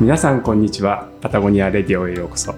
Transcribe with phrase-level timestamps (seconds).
[0.00, 1.10] 皆さんこんにちは。
[1.20, 2.54] パタゴニアレディオへようこそ。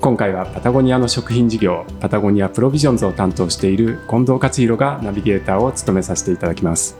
[0.00, 6.96] 今回はパタゴニアの食品事業パタゴニアプロビジョンズを担当している近藤克弘がナビゲーターを務めさせていただきます。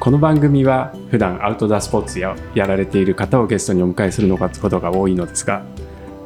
[0.00, 5.62] この番組は普段アウトドアスポーツややられている方をゲストにお迎えするのことが多いのですが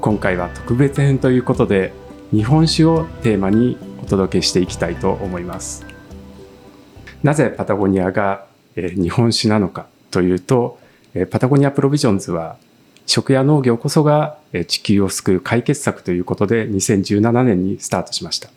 [0.00, 1.92] 今回は特別編ということで
[2.32, 5.84] 日本酒をテーマにお届けしていきたいと思います。
[7.22, 10.78] なぜパタゴニアが日本酒なのかというと
[11.30, 12.56] パタゴニアプロビジョンズは
[13.06, 18.48] 食や農業こそが地球を救う解決策ということで2017年にスタートしました。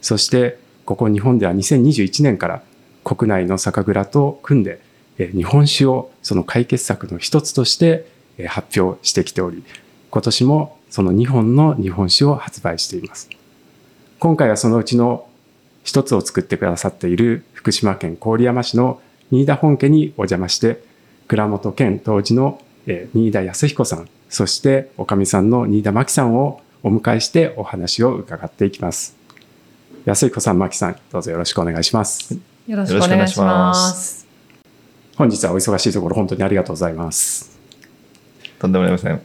[0.00, 2.62] そしてここ日本では2021年から
[3.04, 4.80] 国内の酒蔵と組んで
[5.18, 8.06] 日本酒をその解決策の一つとして
[8.46, 9.64] 発表してきており
[10.10, 13.28] 今年もその2本の日本酒を発売しています。
[14.18, 15.28] 今回はそのうちの
[15.84, 20.82] 一つを作ってくださっている福島県郡山市の新田本家にお邪魔して
[21.28, 22.60] 倉本県当時の
[23.12, 29.16] 新田康彦さん、そしておかみさんの新田真紀さんをお迎えしてお話を伺っていきます。
[30.06, 32.34] 安彦さん、真紀さん、どうぞよろしくお願いします。
[32.66, 34.26] よろしくお願いします。
[35.16, 37.58] 本日はお忙しいところ本当にありがとうございます。
[38.58, 39.20] とんでもありません。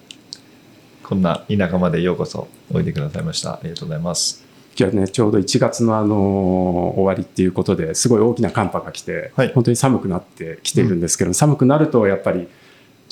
[1.03, 3.53] こんな田舎までようこそおいでくださいました。
[3.53, 4.43] ありがとうございます。
[4.77, 12.47] 今日ねちょうど1月のあの終わりっていうことですごい大きな寒波が来て、はい、本当に寒くなってきているんですけど、うん、寒くなるとやっぱり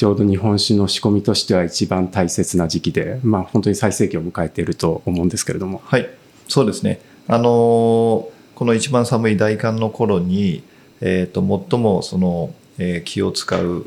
[0.01, 5.79] ちょうど日本酒の仕込みとしては一番大切な時期で、まあ、本当に最盛期を迎えていると思うんですけれども。
[5.85, 6.09] はい
[6.47, 10.63] そうですねあのー、この一番寒い大寒の頃に、
[11.01, 13.85] えーと、最もその、えー、気を使う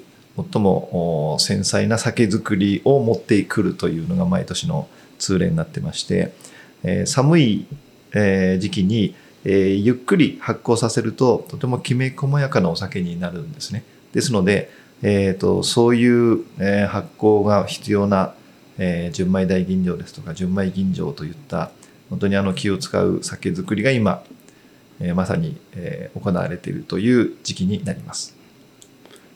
[0.53, 4.87] 最も繊細な酒造りを持ってくるというのが毎年の
[5.19, 6.33] 通例になってまして、
[6.85, 7.67] え寒い、
[8.15, 13.85] え時期に、えゆっくり発酵させるととてもきめ細やかなお酒になるんですね。
[14.13, 14.71] ですので、
[15.03, 18.35] えーと、そういう、え発酵が必要な、
[18.79, 21.71] え純米大吟醸ですとか純米吟醸といった
[22.11, 24.23] 本当にあの気を使う酒造りが今、
[25.01, 28.44] えまさに、え行われているという時期になります。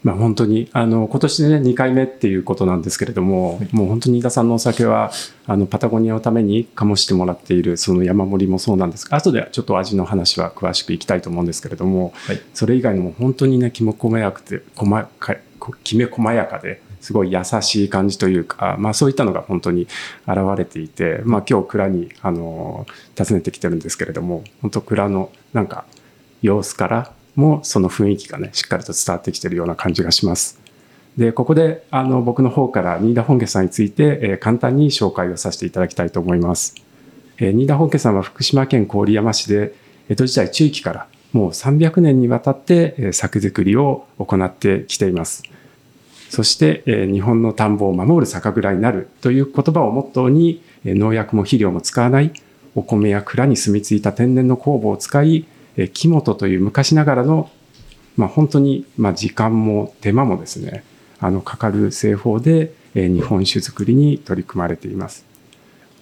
[0.04, 5.10] まあ、本当にあの今年でね2回目っていうことなんですけれども、はい、もう本当に飯田さんのお酒は
[5.46, 15.36] あのパタゴニアのために醸してもらっているその山盛りもそうなんですが後でちょっと味の話は詳しくいきたいと思うんですけれども、はい、それ以外にも本当にねきめ細やくて細か
[15.82, 19.82] きめ細やかですごい優しい感じというか、まあ、そういったのが本当に
[20.26, 22.86] 現れていて、まあ、今日蔵にあの
[23.16, 25.84] 訪ねてきてるんですけれども本当蔵のなんか
[26.42, 30.60] 様子からもその雰囲気がねしっかりと伝わってきてるような感じがします。
[31.16, 36.74] でここであの僕の方から新田本家さんについて、えー、簡単に紹介をさせていただきたいと思います。
[37.38, 39.72] えー、新田本家さんは福島県郡山市で
[40.08, 45.44] 江戸時代中期からもう300年にわたって、えー、酒造りを行ってきています。
[46.30, 52.32] そして、えー、日本の田んぼを守る酒蔵になるという言葉をモットーに、えー、農薬も肥料も使わない
[52.74, 55.46] お米や蔵に住み着いた天然の酵母を使い
[55.78, 57.50] え木本という昔ながらの、
[58.16, 60.84] まあ、本当に、まあ、時間も手間もですね
[61.20, 65.26] あのかかる製法で、え日本酒造りに取り組まれています。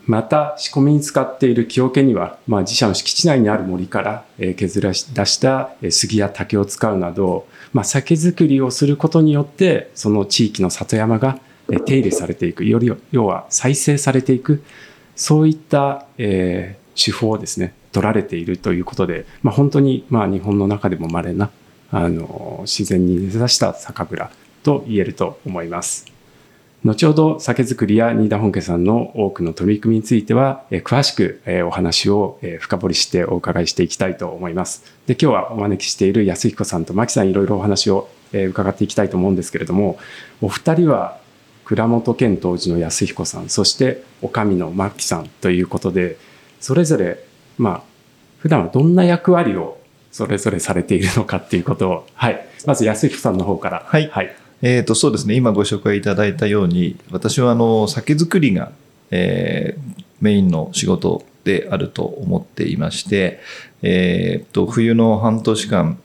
[0.07, 11.41] また仕込みに使っている木桶には、まあ、自社の敷地内にある森からえ削らし出した杉や竹を使うなど、まあ、酒造りをすることによってその地域の里山が
[11.87, 14.63] 手入れされていくより要は再生されていく
[15.17, 21.51] そういった、えー、手法をですね取られているということで、まあ、本当にまあ日本の中でも稀な
[21.91, 24.31] あの自然に根ざした酒蔵
[24.63, 26.05] と言えると思います。
[26.85, 34.85] 後ほど酒造りや新田本家さんの多くの取り組みについては、え詳しく、えお話を、え深掘りしてお伺いしていきたいと思います。
[35.07, 39.99] で今日はお招きしている安彦さんと牧さんいろいろお話を、え伺っていきたいと思うんですけれども
[40.43, 41.19] お二人は
[41.65, 46.19] 蔵元県当時の安彦さんそしてお上の牧さんということで
[46.61, 47.26] それぞれ
[47.59, 47.83] まあ、
[48.39, 49.79] 普段はどんな役割を
[50.13, 52.47] それぞれされているのかっていうことを、はい。
[52.67, 53.83] まず安彦さんの方から。
[53.87, 54.09] はい。
[54.09, 55.35] はい、えっ、ー、と、そうですね。
[55.35, 58.73] 今ご紹介いただいたように、私はあの、酒造りが、
[59.11, 63.41] えー、メインの仕事であると思っていまして、
[63.83, 65.99] えっ、ー、と、冬の半年間、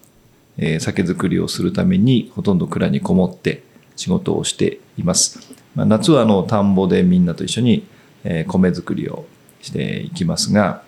[0.57, 3.63] えー、酒造りをするために、ほとんど蔵にこもって
[3.95, 5.39] 仕事をしています。
[5.75, 7.86] まあ、夏はあの、田んぼでみんなと一緒に、
[8.24, 9.25] えー、米作りを
[9.62, 10.83] していきますが、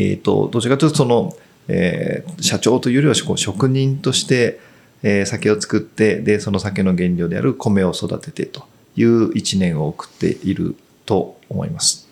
[0.00, 1.34] えーと、どちらかというとその、
[1.66, 4.60] えー、社長というよりは職人として、
[5.02, 8.64] えー、酒を作ってでその酒の原料である米を育ててと
[8.94, 12.08] いう一年を送っていると思います。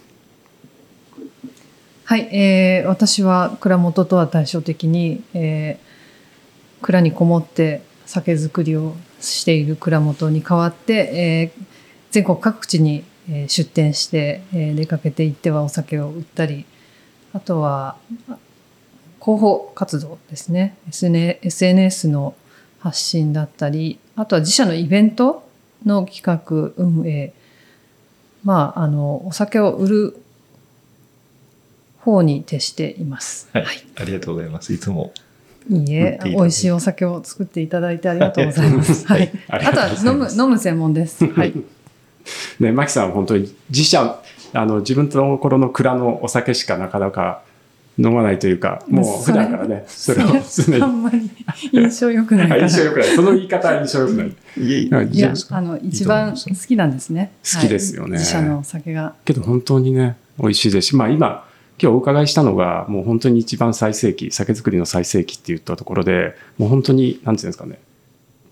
[2.07, 11.67] はい、えー、私は蔵元とは対照的に、えー、蔵にこもって酒造りをしている蔵元に代わって、えー
[12.13, 16.67] 全国各地に、えー出店して、えー出かけていってはお酒を売ったり
[17.37, 17.97] あとは
[18.31, 18.39] あ
[19.21, 22.35] 広報活動ですね SN SNS の
[22.79, 25.47] 発信だったりあとは自社のイベント
[25.85, 27.35] の企画運営
[28.43, 30.23] まああのお酒を売る
[31.99, 33.49] 方に徹しています。
[33.53, 33.67] はい、
[33.97, 34.73] ありがとうございます。
[34.73, 35.13] いつも。
[35.69, 39.05] いいえ美味しいお酒を作っていただいてありがとうございます。
[39.09, 39.33] はい。
[39.49, 41.27] あとは飲む飲む専門です。
[41.27, 41.53] はい。
[42.61, 44.23] ね、マキさんは本当に自社、
[44.57, 47.43] あの、自分のところの蔵のお酒しかなかなか
[47.99, 50.83] 飲まないというか、もう普段からね、それを常に。
[50.83, 51.31] あんまり
[51.73, 52.63] 印象良くないから。
[52.69, 53.17] 印象良くない。
[53.17, 54.37] その言い方は印象良くない。
[54.59, 57.33] いやあの、一番好きなんですね。
[57.55, 59.15] 好きですよねはい自社のお酒が。
[59.25, 61.47] けど本当にね、美味しいですし、まあ今、
[61.79, 67.79] 今日お伺いしたのが、もう本当に一番最盛期、酒造りの最盛期って言ったところで、もう本当に、なんていうんですかね、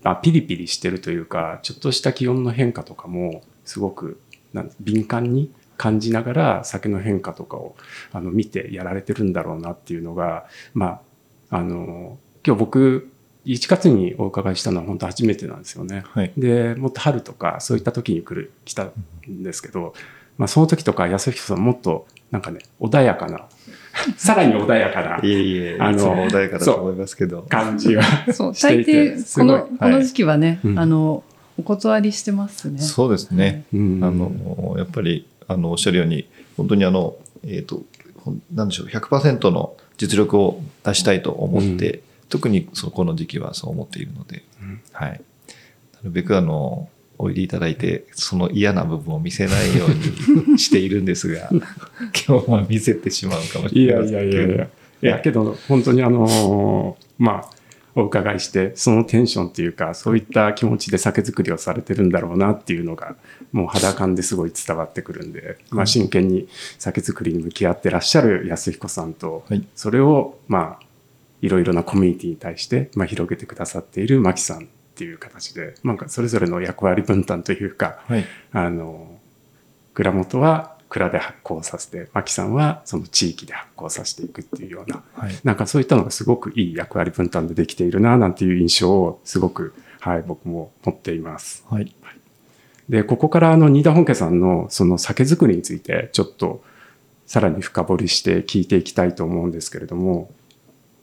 [0.03, 4.19] あピリピリしてるというか、ちょっとした気温の変化とかも、すごく、
[4.53, 7.75] なん敏感に感じながら、酒の変化とかを、
[8.11, 11.01] あの、見てやられてるんだろうなっていうのが、ま
[11.49, 13.09] あ、あの、今日僕、
[13.45, 16.03] 1月にお伺いしたのは本当初めてなんですよね。
[16.13, 16.33] はい。
[16.35, 19.93] でもっと春とかそういった時に来る来たんですけど、
[20.39, 23.45] まあ、その時とか安彦さんもっとなんかね穏やかな
[24.17, 27.43] さらに穏やかないえいえ、あの穏やかだと思いますけど。
[27.43, 31.23] 感じがそう、 して大いて抵、すごいこの、この時期はね、うんあの、
[31.57, 32.79] お断りしてますね。
[32.79, 33.63] そうですね。
[33.73, 36.27] うんあの、やっぱり、あの、おっしゃるように、
[36.57, 37.15] 本当にあの、
[37.45, 37.83] えっ、と、
[38.53, 45.09] なんでしょう、100%の実力を出したいと思って、特にそこの時期はそう思っているので、うんはい。
[45.11, 45.17] な
[46.03, 51.49] るべくあの、おいでいただいて、その嫌な部分を見せないようにしているんですが、
[52.27, 54.41] 今日は見せてしまうかもしいやいれませんけど。
[54.41, 54.67] やいやいや
[55.01, 57.49] いやけど本当にあのまあ
[57.95, 63.15] お伺いしてそのテンションっていうかそういった気持ちで酒造りをされてるんだろうなっていうのが
[63.53, 66.47] もう肌感ですごい伝わってくるんで、まあ、真剣に
[66.77, 70.85] 酒造りに向き合ってらっしゃる安彦さんと、はいそれをまあ
[71.41, 78.25] いろいろなコミュニティに対して、まあ、広げてくださっている牧さんっていう形でなんかそれぞれの役割分担というかはい。
[78.51, 79.19] あの
[79.93, 85.35] 蔵元は蔵で発酵させて牧さんはその地域で発酵させていくっていうようなはい。
[85.43, 91.65] なんかそういったのがすごくいい役割分担でできているななんていう印象をすごく、はい、僕も持っています。
[91.69, 91.93] はい。
[92.87, 96.63] で、ここからあの、新田本家さんのその酒造りについてちょっと
[97.25, 100.31] さらに深掘りして聞いていきたいと思うんですけれども、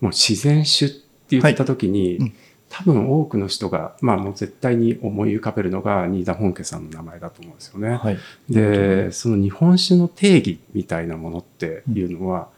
[0.00, 2.34] もう自然酒って言った時に、はいうん
[2.74, 7.90] 多分多くの人が、まあもう絶対に思い浮かべるのが新田本家さんの名前だと思うんですよね。
[7.90, 8.18] はい。
[8.48, 12.48] で、その日本酒の定義みたいなものっていうのは、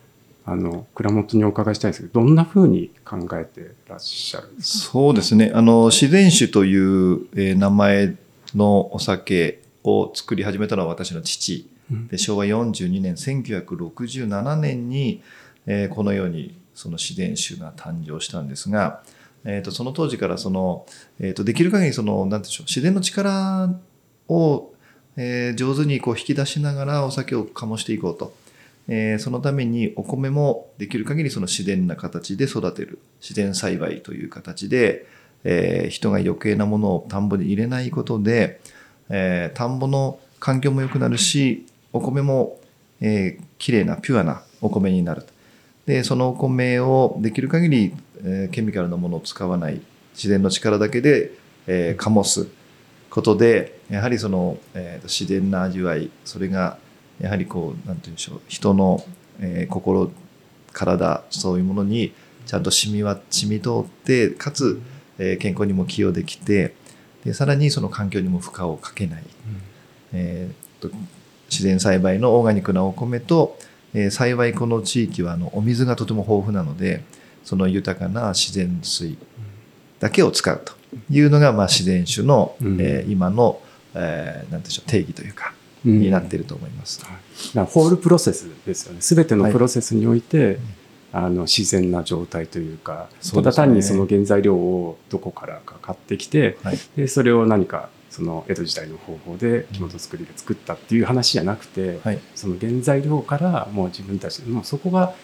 [0.46, 4.92] あの、蔵元にお伺いしたいんですけど、どんな風に考えてらっしゃるんですか？
[4.92, 5.50] そうですね。
[5.52, 8.14] あの、自然酒という、えー名前
[8.54, 11.68] のお酒を作り始めたのは私の父。
[11.90, 15.22] うんで昭和42年、1967年に、
[15.66, 19.02] えーこのようにその自然酒が誕生したんですが、
[19.44, 20.86] えー、とその当時からその、
[21.20, 23.70] えー、とできる限りその、なんでしょう、自然の力
[24.28, 24.72] を、
[25.16, 28.34] えー上手にこう引き出しながらお酒を醸していこうと。
[28.88, 35.06] えーそのためにお米もできる限りその自然な形で育てる自然栽培という形で、
[35.44, 38.60] えー人が余計なものを田んぼに入れないことで、
[39.08, 42.58] えー田んぼの環境も良くなるしお米も、
[43.00, 45.33] えー、きれいなピュアなお米になると
[45.86, 49.80] でそのお米をできる限り、えーケミカルなものを使わない
[50.14, 51.32] 自然の力だけで、
[51.66, 52.48] えー醸す
[53.10, 56.78] ことでやはりその、えーと自然な味わいそれが
[57.20, 59.04] やはりこうなんて言うんでしょう人の、
[59.40, 60.10] えー心
[60.72, 62.12] 体そういうものに
[62.46, 64.80] ちゃんと染みは染み通ってかつ、
[65.18, 66.74] えー健康にも寄与できて
[67.24, 69.24] でさらにその環境にも負荷をかけない、
[70.12, 70.94] えーと
[71.50, 73.56] 自然栽培のオーガニックなお米と、
[73.94, 77.04] えー幸いこの地域はあのお水がとても豊富なので
[77.44, 79.16] その豊かな自然水
[80.00, 80.72] だけを使うと
[81.10, 82.80] いうのが、まあ、自然酒の、うん。
[82.80, 83.60] えー今の、
[83.94, 85.54] えーなんでしょう定義というか、
[85.86, 86.00] うん。
[86.00, 87.00] になっていると思います。
[87.00, 87.18] だか
[87.54, 89.00] らホールプロセスですよね。
[89.00, 90.58] すべてのプロセスにおいて、
[91.12, 93.30] あの自然な状態というか、ね。
[93.32, 96.78] ただ単にその原材料をどこからか買ってきて、はい。
[96.96, 102.20] でそれを何かその江戸時代の方法で木本作りで作ったっていう話じゃなくて、はい。
[102.36, 105.14] その原材料からもう自分たちでもうそこが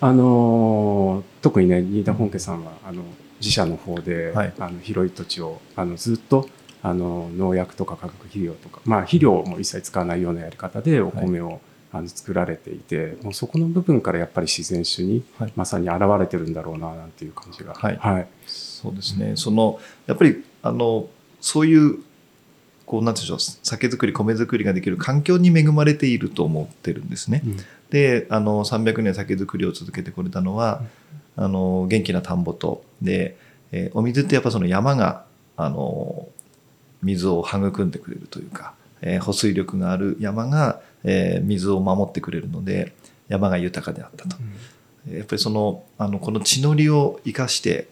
[0.00, 3.02] あのー特にね新田本家さんはあの
[3.40, 4.52] 自社の方で、はい。
[4.60, 6.48] あの広い土地をあのずっと
[6.82, 11.60] あの農薬とか化学肥料とか、まあ、肥料も一切使わないようなやり方でお米を、
[11.92, 15.52] あの作られていてもうそこの部分からやっぱり自然種にはい。
[15.56, 17.74] まさに現れてるんだろうななんていう感じが。
[17.74, 17.96] はい。
[17.96, 18.28] はい。
[18.46, 19.32] そうですね。
[19.34, 21.08] その、やっぱり、あの、
[21.40, 21.98] そういう
[22.90, 27.40] こうなんでしょう酒造り米作りができる環境に恵まれていると思ってるんですね。
[27.44, 27.56] うん
[27.88, 30.82] であの300年酒造りを続けてこれたのは、
[31.36, 33.36] あの元気な田んぼとで、
[33.72, 35.24] えーお水ってやっぱその山が
[35.56, 36.28] あの
[37.02, 42.92] 水を育んでくれるというか、えー保水力がある山が、えー水を守ってくれるので
[43.28, 44.36] 山が豊かであったと。
[45.08, 47.88] やっぱりそのあのこの地の利を生かして、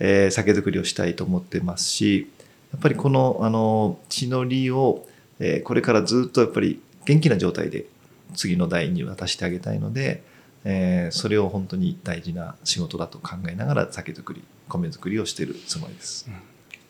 [0.00, 2.30] えー酒造りをしたいと思ってますし
[2.74, 5.06] やっぱりこのあの地の利を、
[5.38, 7.86] えーこれからずっとやっぱり元気な状態で
[8.34, 10.24] 次の代に渡してあげたいので、
[10.64, 16.28] えーそれを本当に大事な仕事だと考えながら酒造り米作りをしてるつもりです。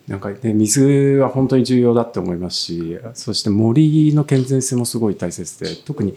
[0.09, 6.17] なんかね、水は本当に重要だって思いますし、そして森の健全性もすごい大切で、特に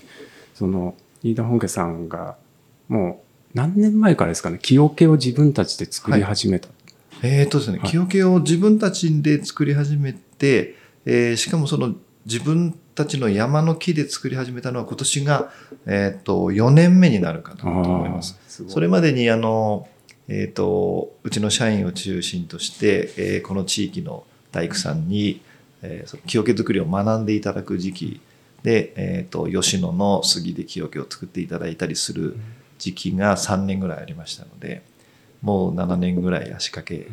[0.55, 2.35] その飯田本家さんが
[2.87, 3.21] も
[3.53, 6.69] う何年前からですかね、木桶を自分たちで作り始めた。
[7.23, 7.89] えーとですね、はい。
[7.89, 11.95] 木桶を自分たちで作り始めて、えーしかもその
[12.25, 15.51] 自分たちの山の木で作り始めたのは今年が、
[15.85, 18.37] えー、と4年目になるかなと思います。
[18.47, 19.87] すそれまでにあの、
[20.27, 25.41] えー、とうちの社員を中心として、えーこの地域の大工さんに、
[25.81, 28.21] えーその木桶作りを学んでいただく時期
[28.63, 32.35] で、えー、と吉野の杉で木桶を作っていただいたりする
[32.77, 34.81] 時期が3年ぐらいありましたので
[35.41, 37.07] もう7年ぐらい足掛け、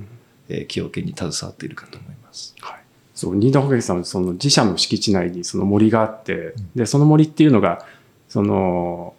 [0.49, 2.55] えー木桶に携わっているかと思います。
[2.61, 2.81] はい、
[3.15, 7.87] そう新田本家さんはその自社の敷地内にその森があって、でその森っていうのが
[8.29, 9.15] その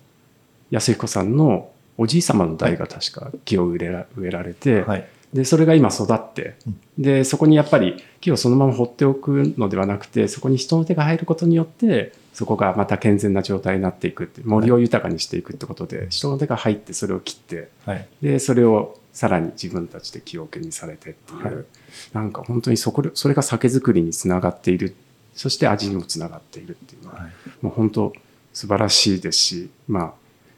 [0.69, 6.55] 安彦さんのおじい様の代が確か木を植えら植えられて、はい、でそれが今育って、
[6.97, 21.65] でそこにやっぱり木をそのまま放っておくのではなくてそこに人の手が入ることによってそこがまた健全な状態になっていくって森を豊かにしていくってことで、人の手が入ってそれを切ってはい、でそれをさらに自分たちで木桶にされてっていう、はい
[22.11, 24.95] なんか本当にそこでそれが酒造りにつながっている
[25.33, 28.13] そして味にもつながっているっていうのは、はいもう本当
[28.53, 30.13] 素晴らしいですしまあ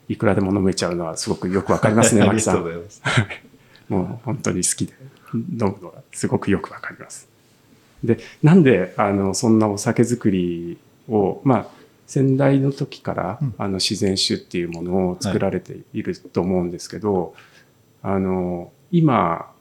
[0.09, 2.89] いくらでも飲めちゃうのはすごくよくわかりますねあ マキさんりがとうご。
[2.89, 3.47] ざいます。
[3.87, 4.93] もう本当に好きで
[5.33, 7.27] 飲むのがすごくよくわかります。
[8.03, 11.67] で、なんであのそんなお酒造りを、まあ、
[12.05, 13.55] 先代の時から、うん。
[13.57, 17.33] あの自然酒っていうものを作られていると思うんですけど、
[18.01, 19.51] あの今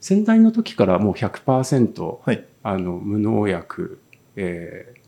[0.00, 4.00] 先代の時からもう100%、はい、あの無農薬、
[4.36, 5.02] えー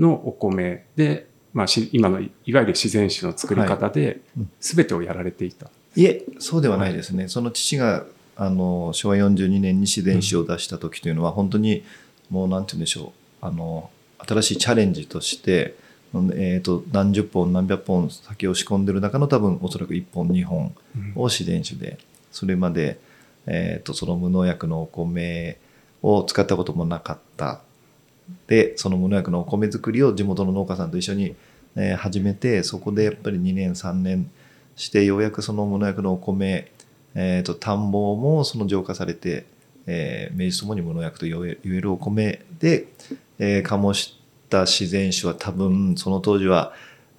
[0.00, 4.20] のお米で、まあ、し今のいわゆる自然酒の作り方で
[4.58, 5.70] 全てをやられていた。
[5.94, 7.28] いえ、そうではないですね。
[7.28, 8.04] その父が
[8.36, 11.84] あの昭和42年に自然史を出した時というのは、本当に
[12.30, 13.90] もうなんて言うんでしょう、あの
[14.26, 15.74] 新しいチャレンジとして、
[16.14, 20.74] えー、と何十本何百本酒を仕込んでる中の多分おそらく1本2本
[21.14, 21.98] を自然酒で
[22.32, 22.98] それまで、
[23.46, 25.58] えー、とその無農薬のお米
[26.02, 27.60] を使ったこともなかった。
[28.46, 31.34] でその無農薬のお米作りを地元の農家さんと一緒に、
[31.76, 34.30] えー始めてそこでやっぱり2年3年
[34.76, 36.70] してようやくその無農薬のお米、
[37.14, 39.46] えー、と田んぼもその浄化されて、
[39.86, 42.88] えー明治ともに無農薬と言えるお米で、
[43.38, 44.18] えー醸し
[44.48, 46.72] た自然酒は多分その当時は、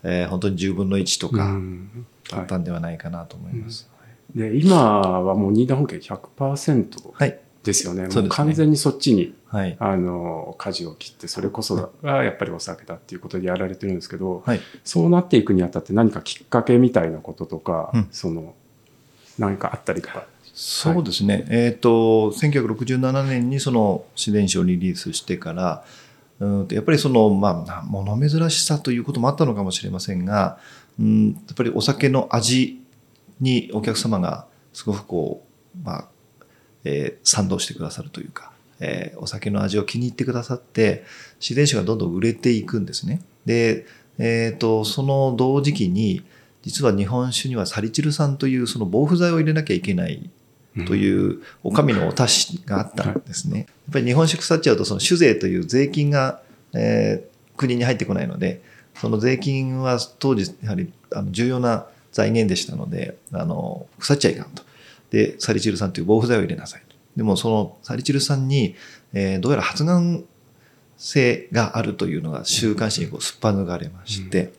[0.04, 2.06] えー本当に10分の1とうかん。
[2.30, 3.90] だったんではないかなと思います。
[4.36, 8.04] で今はもう新田本家100%はい、ですよね。
[8.04, 8.22] そうですね。
[8.22, 14.62] もう完全にそっちにはい、あの舵を切ってそれこそがやっぱりお酒だっていうことでやられてるんですけど、はい。
[14.86, 18.08] そうなっていくにあたって何かきっかけみたいなこととか、うん。
[18.12, 18.56] その
[19.38, 20.26] 何かあったりとか。
[20.64, 21.90] そうですね、えっ、と
[22.34, 25.84] 1967年にその自然史をリリースしてから
[26.40, 30.60] うんとやっぱりそのまあ物珍しさということもあったのかもしれませんが、
[31.00, 32.80] うん、やっぱりお酒の味
[33.40, 35.44] にお客様がすごくこ
[35.76, 36.08] う、まあ
[36.84, 41.06] えー賛同してくださるというか、えーお酒の味を気に入ってくださって
[41.40, 43.24] 自然酒がどんどん売れていくんですね。
[43.48, 43.88] で、
[44.20, 46.24] えー、とその同時期に
[46.62, 50.30] 実は日本酒にはサリチル酸というその防腐剤を入れなきゃいけない
[50.88, 53.60] というお上のお達しがあったんですね。
[53.60, 56.42] やっぱり日本酒腐っちゃうとその酒税という税金が、
[56.74, 58.64] えー国に入ってこないので
[58.96, 64.64] その税金は当時やはりあの重要な財源でしたのであの腐っちゃいかんと。
[65.12, 66.96] でサリチル酸という防腐剤を入れなさいと。
[67.16, 68.76] でもそのサリチル酸に、
[69.14, 70.24] えーどうやら発がん
[70.98, 74.54] 性があるというのが週刊誌にこうすっぱ抜かれまして、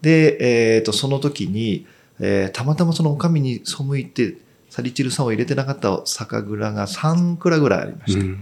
[0.00, 1.86] で、えー、とその時に、
[2.18, 4.36] えーたまたまそのお上に背いて
[4.72, 8.20] サリチル酸を入れてなかった酒蔵が3蔵ぐらいありました。
[8.20, 8.38] うん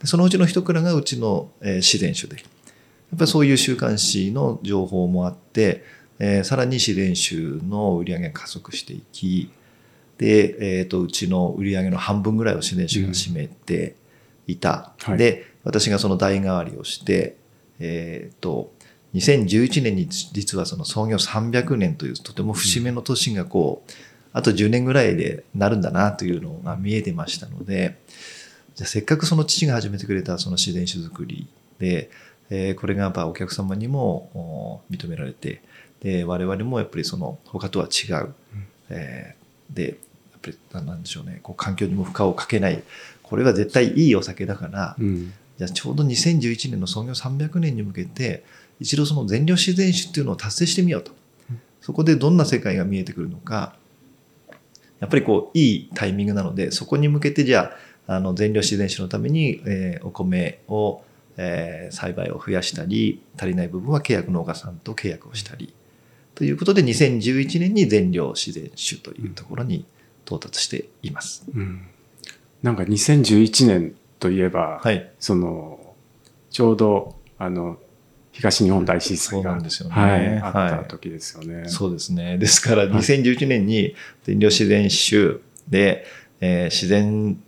[0.00, 2.42] でそのうちの一蔵がうちの、えー自然酒でや
[3.16, 5.84] っぱりそういう週刊誌の情報もあって、
[6.18, 7.36] えーさらに自然酒
[7.68, 9.50] の売り上げが加速していき
[10.16, 13.94] で、えー、とうちの売り上げの半分ぐらいを自然酒が占めて
[14.46, 17.36] いた、うんはいで私がその代替わりをして、
[17.78, 18.70] えっ、と、
[19.14, 23.90] 2011年に実はその創業300年というとても節目の年がこう、
[24.34, 27.96] あと10年ぐらいでなるんだなというのが見えてましたので、
[28.74, 31.46] じゃあせっかくその父が始めてくれたその自然酒造り
[31.78, 32.10] で、
[32.50, 35.62] えーこれがやっぱお客様にもお認められて、
[36.00, 38.34] で、我々もやっぱりその他とは違う、
[38.90, 42.82] えーで、やっぱりななんでしょうね、こう環境にも負荷をかけない、
[43.22, 45.32] これは絶対いいお酒だから、うん。
[45.58, 48.44] じゃあちょうど2011年の創業300年に向けて、
[48.80, 51.12] 一度その全量自然酒っていうのを達成してみようと。
[51.80, 53.76] そこでどんな世界が見えてくるのか、
[55.00, 57.72] やっぱりこう、いいタイミングなので、そこに向けてじゃ
[58.06, 61.02] あ、あの、全量自然酒のために、えーお米を、
[61.36, 65.74] えー栽培を増やしたり、足りない部分は契約農家さんと契約をしたり、
[66.34, 69.84] ということで2011年に全量自然酒というところに
[70.26, 71.44] 到達しています。
[71.54, 71.86] うん
[72.62, 75.10] なんか2011年といえば、はい。
[75.20, 75.94] その
[76.50, 77.78] ちょうどあの
[78.34, 81.68] 東日本大震災が、んですよねはい、あはいった時ですよね。
[81.68, 82.36] そうですね。
[82.36, 86.04] ですから、2011年に全量自然酒で、
[86.40, 87.40] えー自然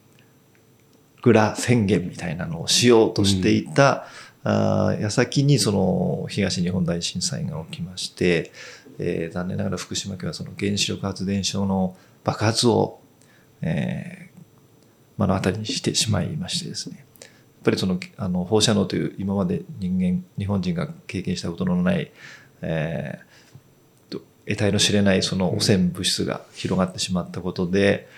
[1.22, 4.06] 蔵宣言みたいなのをしようとしていた、
[4.44, 8.52] あー矢先にその東日本大震災が起きまして、
[9.00, 13.00] えー残念ながら福島県はその原子力発電所の爆発を、
[13.60, 14.26] えー
[15.18, 17.05] 目の当たりにしてしまいましてですね。
[17.66, 22.12] やっぱりそのあの放射能という今まで人間日本人が経験したことのない、
[22.62, 28.08] えーと得体の知れないその汚染物質が広がってしまったことで、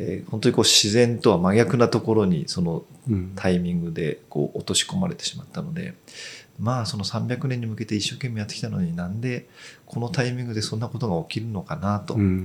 [0.00, 3.32] えー本当にこう自然とは真逆なところにそのうん。
[3.36, 5.94] タイミングでこう落とし込まれてしまったので
[6.58, 9.46] まあその300年に向けて一生懸命やってきたのになんで
[9.86, 12.44] このタイミングでそんなことが起きるのかなと、うん。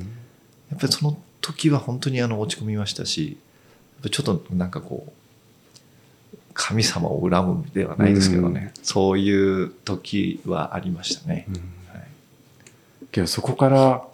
[0.70, 3.38] やっぱりその時は本当にあの落ち込みましたし
[4.12, 5.12] ちょっとなんかこう
[6.56, 11.46] 神様を恨むではないですけどね、そういう時はありましたね。
[11.50, 11.56] うん。
[11.56, 12.08] はい。
[13.12, 14.08] けどそこから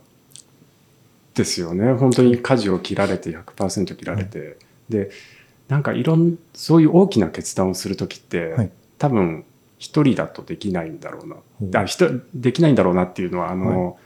[1.35, 1.93] ですよね。
[1.93, 4.57] 本当に舵を切られて100%切られて、
[4.89, 5.11] で
[5.69, 8.71] なんかいろんそういう大きな決断をする時って、はい。
[8.97, 9.45] 多分
[9.77, 13.99] 一人だとできないんだろうな、あひとできないんだろうなっていうのはあの、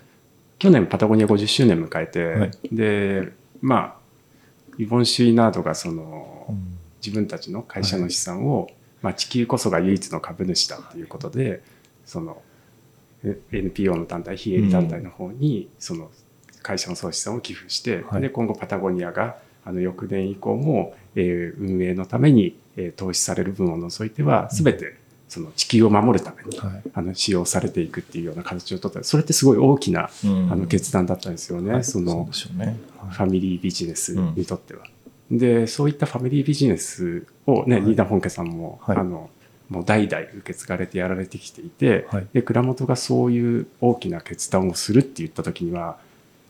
[0.59, 2.51] 去年パタゴニア50周年迎えて、はい。
[2.69, 4.05] でまあ
[4.77, 6.53] イボン・シュイナードがその、
[7.05, 8.69] 自分たちの会社の資産を、
[9.01, 11.61] まあ、地球こそが唯一の株主だということで
[12.05, 12.41] その
[13.23, 16.09] え NPO の団体非営利団体の方にその
[16.61, 18.21] 会社の総資産を寄付して、はい。
[18.21, 24.97] で今後パタゴニアがあの翌年以降も、えー運営のために、えー投資される分を除いては全て
[25.29, 26.83] その地球を守るために、はい。
[26.93, 29.03] あの使用されていくっていうような形をとった。
[29.03, 30.51] それってすごい大きな、うん。
[30.51, 31.71] あの決断だったんですよね。
[31.71, 31.83] はい。
[31.83, 32.27] その。
[33.11, 34.85] ファミリービジネスにとっては。
[35.31, 37.85] でそういったファミリービジネスをね、はい。
[37.85, 38.97] 新田本家さんも、はい。
[38.97, 39.29] あの
[39.69, 42.27] もう代々受け継がれてやられてきていて、はい。
[42.33, 45.97] で蔵元がそういう大きな決断をするって言った時には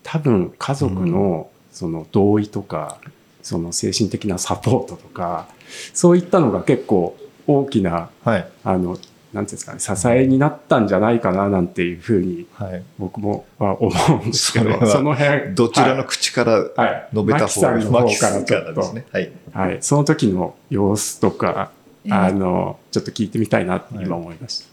[0.03, 2.99] 多分家族のその同意とか、
[3.41, 5.47] その精神的なサポートとか
[5.93, 7.15] そういったのが結構
[7.47, 8.47] 大きなはい。
[8.63, 8.97] あの
[9.35, 12.81] なんていうんですかね支えになったんじゃないかななんていうふうにはい。
[12.97, 13.91] 僕もは思
[14.23, 19.05] うんですけそれはどその辺どちらのはい口からはい述べた方が、マキさんの方からマキさんですね。
[19.11, 19.31] はい。
[19.51, 21.71] はい、その時の様子とか、
[22.05, 24.65] えーあのちょっと聞いてみたいなって今思いました。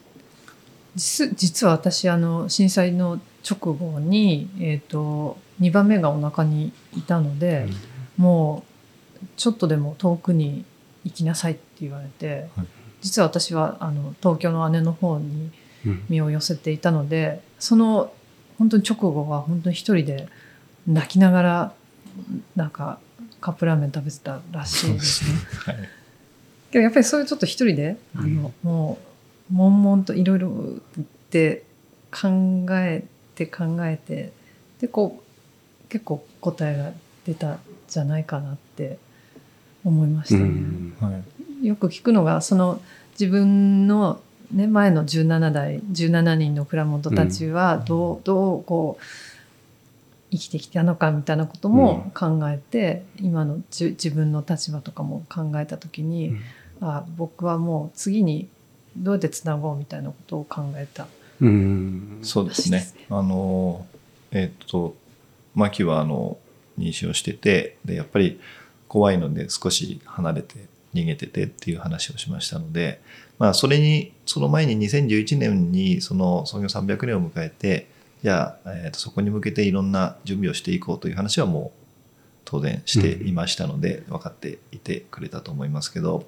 [0.94, 7.66] 実実は私あの震災の直後に、えー、と2番目がお腹にいたので、
[8.18, 8.64] も
[9.22, 10.66] うちょっとでも遠くに
[11.04, 12.66] 行きなさいって言われて、はい
[13.02, 15.50] 実は私はあの東京の姉の方に
[15.84, 18.12] うん身を寄せていたのでその
[18.58, 20.28] 本当に直後は本当に一人で
[20.86, 21.72] 泣きながら
[22.54, 23.00] なんか
[23.40, 25.30] カップラーメン食べてたらしいですね。
[25.66, 25.88] はい。
[26.70, 28.98] けどやっぱりそういうちょっと一人で、あのも
[29.50, 30.48] う悶々といろいろ
[31.00, 31.64] って
[32.10, 34.32] 考えて考えて
[34.80, 36.92] でこう結構答えが
[37.26, 38.98] 出たんじゃないかなって
[39.84, 40.40] 思いましたね。
[40.42, 41.22] うんはい。
[41.62, 42.80] よく聞くのがその
[43.18, 44.20] 自分の、
[44.52, 49.02] ね、前の17代17人の蔵元たちはどう,、どうこう
[50.32, 56.40] 生きてきたのかみたいなことも考えて、今のじ自分の立場とかも考えた時に、うん。
[56.80, 58.48] あ僕はもう次に
[58.96, 61.06] どうやってつなごうみたいなことを考えた。
[61.40, 62.20] うん。
[62.22, 62.86] そうですね。
[63.10, 63.86] あの、
[64.30, 64.96] えっと、
[65.54, 66.38] マキはあの、
[66.78, 68.40] 妊娠をしてて、で、やっぱり
[68.88, 70.54] 怖いので少し離れて
[70.94, 73.00] 逃げててっていう話をしましたので、
[73.38, 77.88] まあ、それに、その前に2011年にその創業300年を迎えて、
[78.22, 81.82] じゃあ、えーとそこに向けていろんな準備をしていこうという話はもう
[82.44, 86.26] 当然していましたので、分かっていてくれたと思いますけど、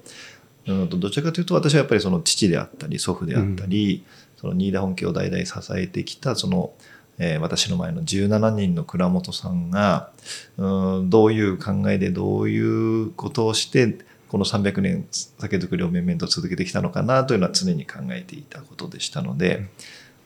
[0.67, 4.03] うんとどちらかというと私はやっぱりその父であったり祖父であったり、
[4.37, 6.73] その新田本家を代々支えてきたその、
[7.17, 10.09] えー私の前の17人の蔵元さんが
[10.57, 13.99] うんどういう考えでどういうことをして
[14.35, 19.69] この300年酒造りを面々と続けてきたのかなというのは常に考えていたことでしたので、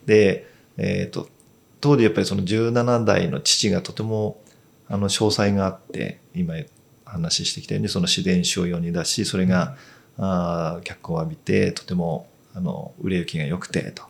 [0.08, 1.30] で、えー、と
[1.80, 4.42] 当時やっぱりその17代の父がとても
[4.88, 6.56] あの詳細があって今
[7.06, 9.76] 話してきたようにその自然史を世に出しそれが、
[10.18, 14.02] あー脚光を浴びてとてもあの売れ行きが良くてと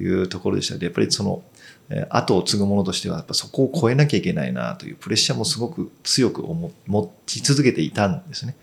[0.00, 0.74] いうところでした。
[0.74, 1.42] のでやっぱりその、
[1.88, 8.54] えー後を継ぐ者としてはやっぱそこを超えなきゃいけないなというプレッシャーもすごく強く思持ち続けていたんですね。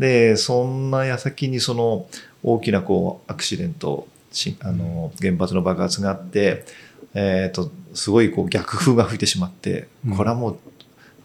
[0.00, 2.06] でそんな矢先にその
[2.42, 6.64] 大きなこうアクシデントしあの原発の爆発があって、
[7.12, 10.16] えー、とすごいこう逆風が吹いてしまってうん。
[10.16, 10.58] これはもう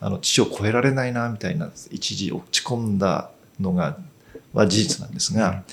[0.01, 3.97] あの父を超えられないなみたいな一時落ち込んだのが
[4.53, 5.63] は事実なんですが、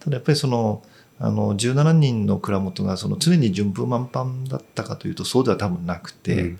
[0.00, 0.82] ただやっぱりその
[1.20, 6.58] あの17人の蔵元がその常に順風満帆だったかというとそうでは多分なくて、うん。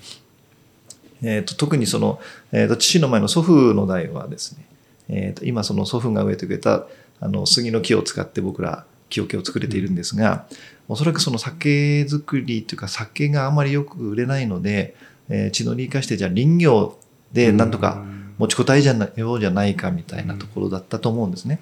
[1.22, 2.20] えー、と特にその、
[2.52, 4.67] えー、と父の前の祖父の代はですね、
[5.08, 6.86] えー、と今その祖父が植えてくれた
[7.20, 10.46] あの杉の木を使って僕ら木桶を作れているんですが、
[10.88, 14.94] おそらくその酒造りというか酒があまりよく売れないので、
[15.28, 16.98] えー、地の利生かしてじゃあ林業
[17.32, 18.04] でなんとか
[18.38, 21.60] 持ちこたえじゃなようじゃないかみたいなところだったと思うんですね。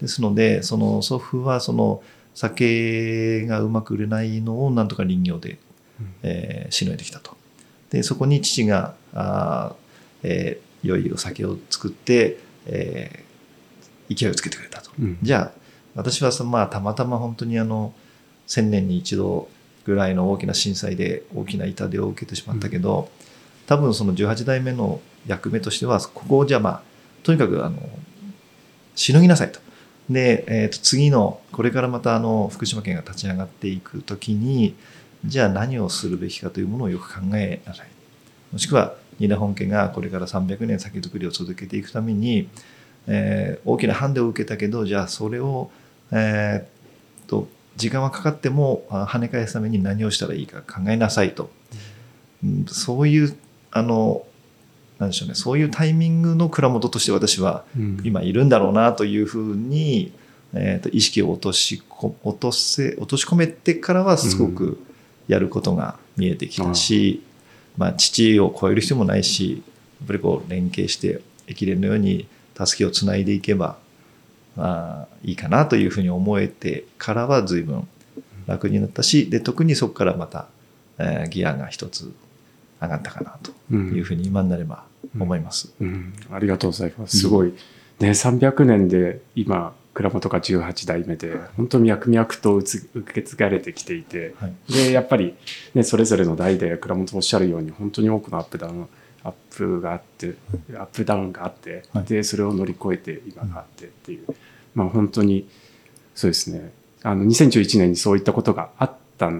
[0.00, 2.02] ですのでその祖父はその
[2.34, 5.58] 酒がうまく売れないのをなんとか林業で、
[6.22, 7.36] えーしのいできたと。
[7.90, 13.32] でそこに父があー、えー良いお酒を作って、えー
[14.14, 14.90] 勢いをつけてくれたと。
[14.98, 15.60] うんじゃあ
[15.94, 17.94] 私はそのまあたまたま本当にあの
[18.46, 19.48] 1000年に一度
[19.84, 23.10] ぐらいの大きな震災で大きな痛手を受けてしまったけど、
[23.66, 26.82] 多分その18代目の役目としてはここをじゃあまあ
[27.22, 27.78] とにかくあの
[28.94, 29.60] しのぎなさいと。
[30.10, 34.74] で、えーと次のこれからまたあの福島県が立ち上がっていく時に
[35.24, 37.86] じゃあ何をするべきかというものをよく考えなさい。
[38.52, 42.48] もしくは新田本家がこれから300年酒造りを続けていくために、
[43.06, 45.70] えー大きなハンデを受けたけどじゃあそれを、
[46.10, 51.50] えーと時間はかかってもあ跳ね返すために何をしたらいいか考えなさいと、
[52.44, 53.36] うんそういう
[53.70, 54.26] あの
[54.98, 58.00] なんでしょうねそういうタイミングの蔵元として私はうん。
[58.04, 60.12] 今いるんだろうなというふうに、
[60.52, 64.82] えーと意識を落としこ落とせ落とし込めてからはすごく
[65.28, 67.22] やることが見えてきたし、
[67.76, 69.62] まあ、父を超える必要もないし
[70.00, 73.78] やっぱりこう連携して駅伝のようにたすきをつないでいけば、
[74.56, 77.88] まあ、いいかなというふうに思えてからは随分
[78.46, 80.46] 楽になったしで特にそこからまた、
[80.98, 82.12] えーギアが一つ
[82.80, 84.84] 上がったかなというふうに今になれば
[85.18, 85.72] 思います。
[85.80, 87.18] うん、ありがとうございます。
[87.18, 87.54] すごい、
[88.00, 92.80] ね、300年で今、蔵元が18代目で、本当に脈々と受
[93.12, 94.72] け継がれてきていて、はい。
[94.72, 95.34] で、やっぱり、
[95.74, 98.88] ね、それぞれの代で蔵元おっしゃるように、本当に多くのアップダウン、
[99.22, 100.34] アップがあって、
[100.74, 102.04] アップダウンがあって、はい。
[102.04, 104.26] で、それを乗り越えて今があってっていう、
[104.74, 105.46] まあ本当に、
[106.14, 109.30] そうですね、あの、2011年にそういったことがあった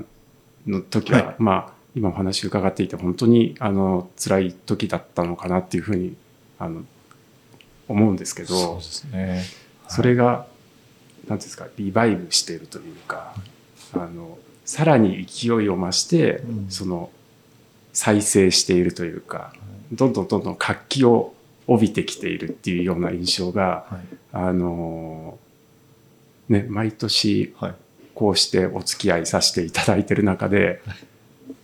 [0.66, 1.34] の時は、はい。
[1.38, 6.14] まあ、今お話伺っていて、本当に、あの、辛い時だったのかなっていうふうに、
[6.58, 6.82] あの、
[7.88, 9.42] 思うんですけど、すね。
[9.94, 10.46] それが、なんてい
[11.28, 13.34] うんですか、リバイブしているというか、
[13.94, 16.70] あの、さらに勢いを増して、うん。
[16.70, 17.10] その、
[17.92, 19.52] 再生しているというか、
[19.92, 21.34] どんどんどんどん活気を
[21.66, 24.16] 帯びてきているっていうような印象が、はい。
[24.32, 25.38] あの、
[26.48, 27.74] ね、毎年はい。
[28.14, 30.82] こうしてお付き合いさせていただいてる中で、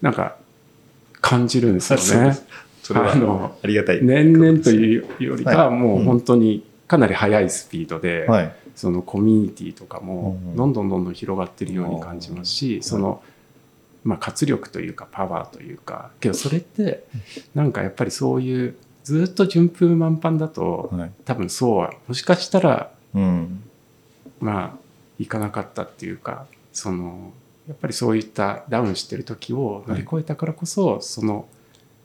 [0.00, 0.36] なんか
[1.20, 2.36] 感じるんですよね。
[2.94, 4.02] あのありがたい。
[4.02, 8.52] 年々というよりかもう本当にかなり速いスピードで、はい。
[8.74, 13.22] そのコミュニティとかもうんうんどんどんどんどん広がってるように感じますし、その、
[14.04, 17.04] まあ、活力というかパワーというかけどそれって
[17.54, 21.10] なんかやっぱりそういうずっと順風満帆だとはい。
[21.24, 23.62] 多分そうはもしかしたらうん。
[24.40, 24.78] まあ
[25.18, 27.32] いかなかったっていうかその
[27.66, 31.46] やっぱりそういったダウンしてる時を乗り越えたからこそ、その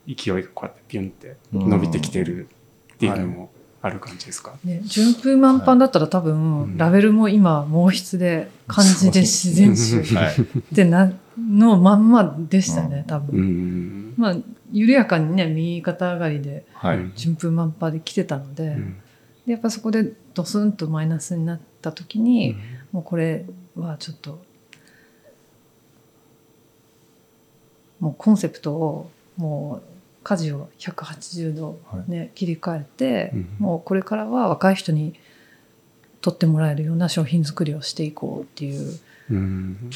[0.08, 2.50] 勢いがこうやってピュンって伸びてきてる
[2.96, 3.53] っていうのも
[3.86, 6.78] ある感じですか、ね、順風満帆だったら多分、うん。
[6.78, 10.02] ラベルも今毛筆で漢字で自然種。
[10.02, 13.41] ってなのまんまでしたね、多う分。
[13.41, 14.13] ん。
[14.15, 14.36] まあ
[14.72, 17.12] 緩やかにね右肩上がりではい。
[17.17, 18.98] 順風満帆で来てたので,、うん。
[19.46, 22.56] でやっぱそこでドスンとマイナスになった時に、
[22.93, 24.41] もうこれはちょっと
[28.00, 29.92] もうコンセプトをもう
[30.23, 35.13] 舵を180度、ね切り替えて、うんもうこれからは若い人に
[36.21, 39.91] 取ってもらえるような商品作りをしていこうっていううん。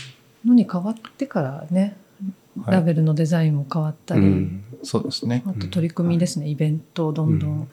[0.45, 1.95] のに変わってからね、
[2.61, 2.75] はい。
[2.75, 4.63] ラベルのデザインも変わったり、うん。
[4.83, 5.43] そうですね。
[5.45, 7.53] あと取り組みですね、イベントをどんどうん。
[7.61, 7.69] ん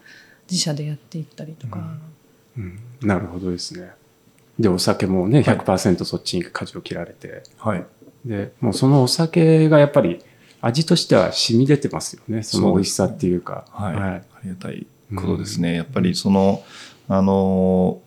[0.50, 1.96] 自社でやっていったりとか、
[2.56, 2.78] うん。
[3.02, 3.90] なるほどですね。
[4.58, 7.84] で、お酒もね、100%そっちに舵を切られて、はい。
[8.24, 10.20] で、もうそのお酒がやっぱり
[10.66, 12.42] 味としては染み出てますよね。
[12.42, 13.66] その美味しさっていうか。
[13.70, 13.94] はい。
[13.94, 15.74] はいありがたいことですね。
[15.74, 16.62] やっぱりその、
[17.08, 18.00] あの、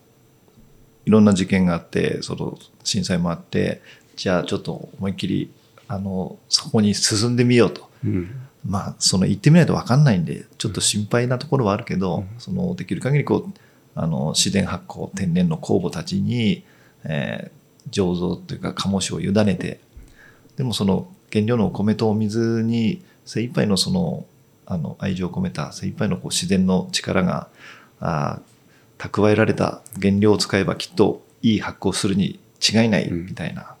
[1.06, 3.80] いろんな事件があって、その震災もあって、
[4.16, 5.50] じゃあちょっと思いっきり、
[5.86, 7.88] あの、そこに進んでみようと。
[8.04, 8.30] うん
[8.66, 13.52] まあ、その行ってみないと分かんないんで、ちょっと心配なところはあるけど、うんそのできる限りこう、
[13.94, 16.64] あの、自然発酵、天然の酵母たちに、
[17.04, 17.58] えー
[17.90, 19.80] 醸造というか、醸しを委ねて、
[20.56, 24.26] でもその原料のお米とお水に精一杯のその、
[24.66, 27.48] あの、愛情を込めた精一杯のこう自然の力が、
[28.00, 28.48] あー
[28.98, 33.26] 蓄えられた原料を使えばきっといい発酵するに違いないうん。
[33.26, 33.74] みたいな、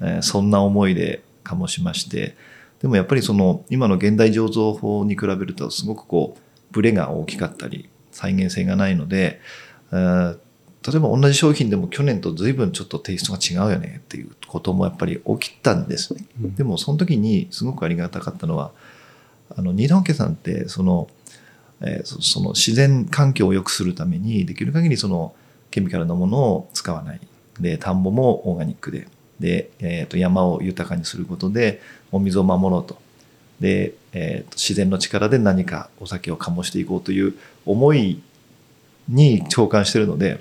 [0.00, 2.36] えーそんな思いで醸しまして、
[2.80, 6.40] でもやっぱりその今の現代醸造法に比べるとすごくこう
[6.72, 9.40] ブレが大きかったり再現性がないので、
[9.92, 10.38] えー
[10.84, 16.24] 例えば同じ商品でも去年と随分ちょっとテイストが違うよねっていうこともやっぱり起きたんですね。
[16.42, 16.54] うん。
[16.56, 18.72] でもその時にすごくありがたかったのは
[19.54, 21.08] あの新田本家さんってその,、
[21.80, 25.34] えーそその自然環境を良くするためにできる限りその
[25.70, 27.20] ケミカルなものを使わない。
[27.60, 29.08] で田んぼもオーガニックで。
[29.38, 31.80] で、えー、と山を豊かにすることで
[32.12, 32.96] お水を守ろうと。
[33.60, 37.34] で、えーと自然の力で何かお酒を醸していこうという
[37.66, 38.20] 思い
[39.08, 40.40] に共感してるので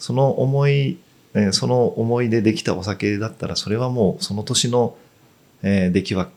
[0.00, 0.98] その思い、
[1.34, 4.96] えーその思いでできたお酒だったらそれはもうその年の、
[5.62, 6.28] えー出来は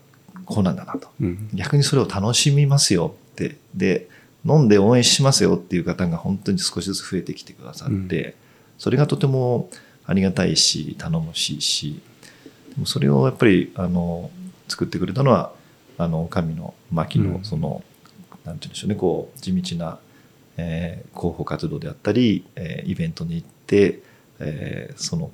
[0.45, 1.07] こうなんだなと。
[1.21, 1.49] うん。
[1.53, 4.07] 逆にそれを楽しみますよってで
[4.45, 8.35] 飲んで応援しますよっていう方が本当に少しずつ増えてきてくださって、
[8.77, 9.69] それがとても
[10.05, 12.01] ありがたいし頼もしいし
[12.75, 14.29] でもそれをやっぱりあの
[14.67, 15.53] 作ってくれたのは
[15.97, 17.33] あの神の牧うん。
[17.33, 17.83] のその、
[18.43, 19.97] なんて言うんでしょうねこう地道な、
[20.57, 24.01] えー広報活動であったり、えーイベントに行って、
[24.39, 25.31] えーその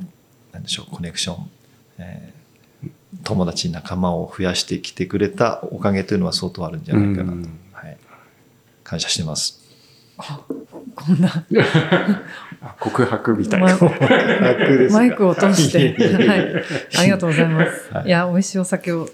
[0.52, 1.50] なんでしょうコネクション、
[2.00, 2.40] えー
[3.24, 7.60] 友達仲間を増やしてきてくれたおかげというのは相当あるんじゃないかなと、うん。
[7.72, 7.98] はい、
[8.84, 9.60] 感謝してます。
[10.18, 10.42] あ
[10.96, 11.46] こんな。
[12.62, 13.78] あ 告白みたいな。
[13.78, 13.90] ま
[14.92, 15.96] マイクを通して、
[16.28, 16.64] はい、
[16.98, 17.94] ありがとうございます。
[17.94, 18.08] はい。
[18.08, 19.10] い、や、美味しいお酒を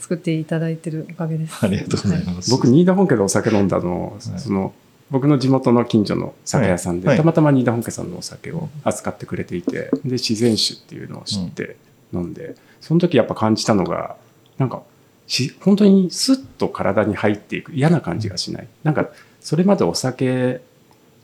[0.00, 1.58] 作っていただいてるおかげです。
[1.60, 2.50] ありがとうございます。
[2.50, 4.74] 僕、新田本家でお酒飲んだの、はいその、
[5.10, 11.76] 僕の地元の近所の酒屋さんで、はいたまたま新田本家さんのお酒を扱ってくれていて、で、自然酒っていうのを知って
[12.12, 14.16] 飲んで、その時やっぱ感じたのが、
[14.58, 14.82] なんか、
[15.26, 18.68] し本当にスッと体に入っていく嫌な感じがしない。
[18.82, 19.08] なんか、
[19.40, 20.60] それまでお酒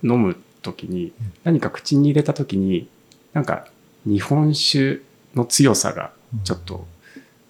[0.02, 2.88] 飲む時に、何か口に入れた時に、
[3.32, 3.66] なんか、
[4.06, 5.00] 日本酒
[5.34, 6.12] の強さが
[6.44, 6.86] ちょっと、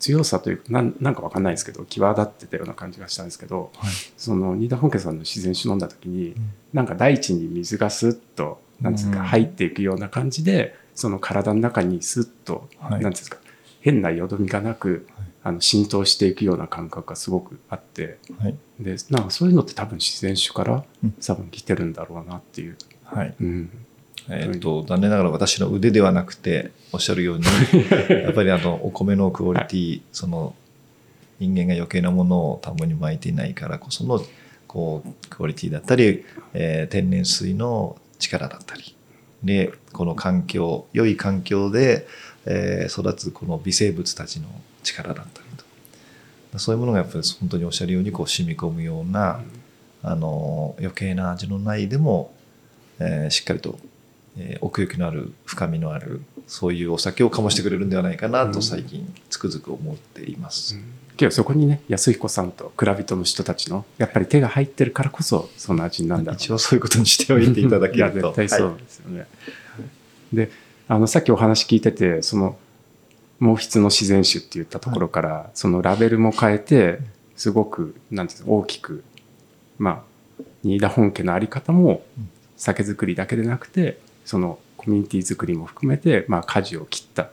[0.04, 3.90] 強さというかなんなんかわかんないですけど際立ってたような感じがしたんですけど、はい。
[4.18, 6.34] その新田本家さんの自然酒飲んだ時に、ん。
[6.74, 9.24] なんか大地に水がスッとなんですか、うん。
[9.24, 13.00] 入っていくような感じでその体の中にスッと、はい。
[13.00, 13.38] なんですか
[13.80, 15.26] 変なよどみがなく、はい。
[15.44, 18.56] あの浸透していくような感覚がすごくあってはい。
[18.78, 21.12] でなんかそういうのって多分自然酒からうん。
[21.12, 22.76] 多分来てるんだろうなっていう。
[23.04, 23.34] はい。
[23.40, 23.70] うん
[24.28, 27.44] えっ、と、残念ながら私の腕ではなくて、おっしゃるように、
[28.08, 30.54] やっぱりあの、お米のクオリティ、その、
[31.40, 34.24] 人間が余計なものを田んぼに巻いていないからこその、
[34.66, 38.94] こう、クオリティだったり、えー天然水の力だったり、
[39.42, 42.06] で、この環境、良い環境で、
[42.46, 44.48] えー育つこの微生物たちの
[44.82, 45.46] 力だったり
[46.52, 46.58] と。
[46.58, 49.42] そういうものがやっぱり本当におっしゃるようにこう染み込むような、
[50.02, 52.32] あの余計な味のないでも、
[53.00, 53.78] えーしっかりと、
[54.38, 58.53] えー奥行きのある深みのあるそういうお酒を醸してくれるんではないかなうん。
[58.53, 60.77] と最近つくづく思っています。
[61.16, 68.33] けどそこにね安彦さんと蔵人の人たちのやっぱり手が入ってるからこそそんな味になるんだ一応そういうことにしておいていただけいやると。
[68.33, 69.27] 絶対そはうですよね。
[70.33, 70.51] で
[70.88, 72.57] あのさっきお話聞いててその
[73.40, 76.99] 毛筆の自然酒って言ったところから、そのラベルも変えて
[77.37, 79.03] すごくなんていうの大きく
[79.77, 80.05] ま
[80.40, 82.29] あ新田本家のあり方もうん。
[82.57, 87.30] 酒造りだけでなくてそのコミュニティ作りも含めてまあ舵を切った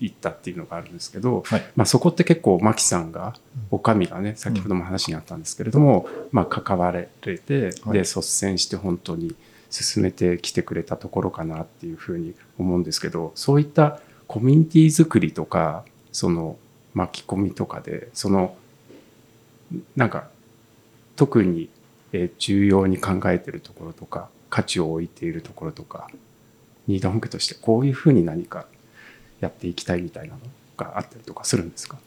[0.00, 1.62] いったっていうのがあるんですけど、はい。
[1.76, 3.34] まあ、そこって結構牧さんが
[3.70, 7.38] お上がね先ほども話にあったんですけれども、まあ、関われて
[7.84, 7.92] はい。
[7.92, 9.34] で率先して本当に
[9.70, 16.56] 進めてきてくれたところかなっていうふうに思うんですけどそういったコミュニティ作りとかその
[16.92, 18.56] 巻き込みとかでその
[19.96, 20.28] なんか
[21.16, 21.68] 特に
[22.12, 26.08] えー重要に考えてるところとか価値を置いているところとか
[26.86, 28.66] 新田本家としてこういうふうに何か
[29.40, 30.40] やっていきたいみたいなの
[30.76, 31.98] があったりとかするんですか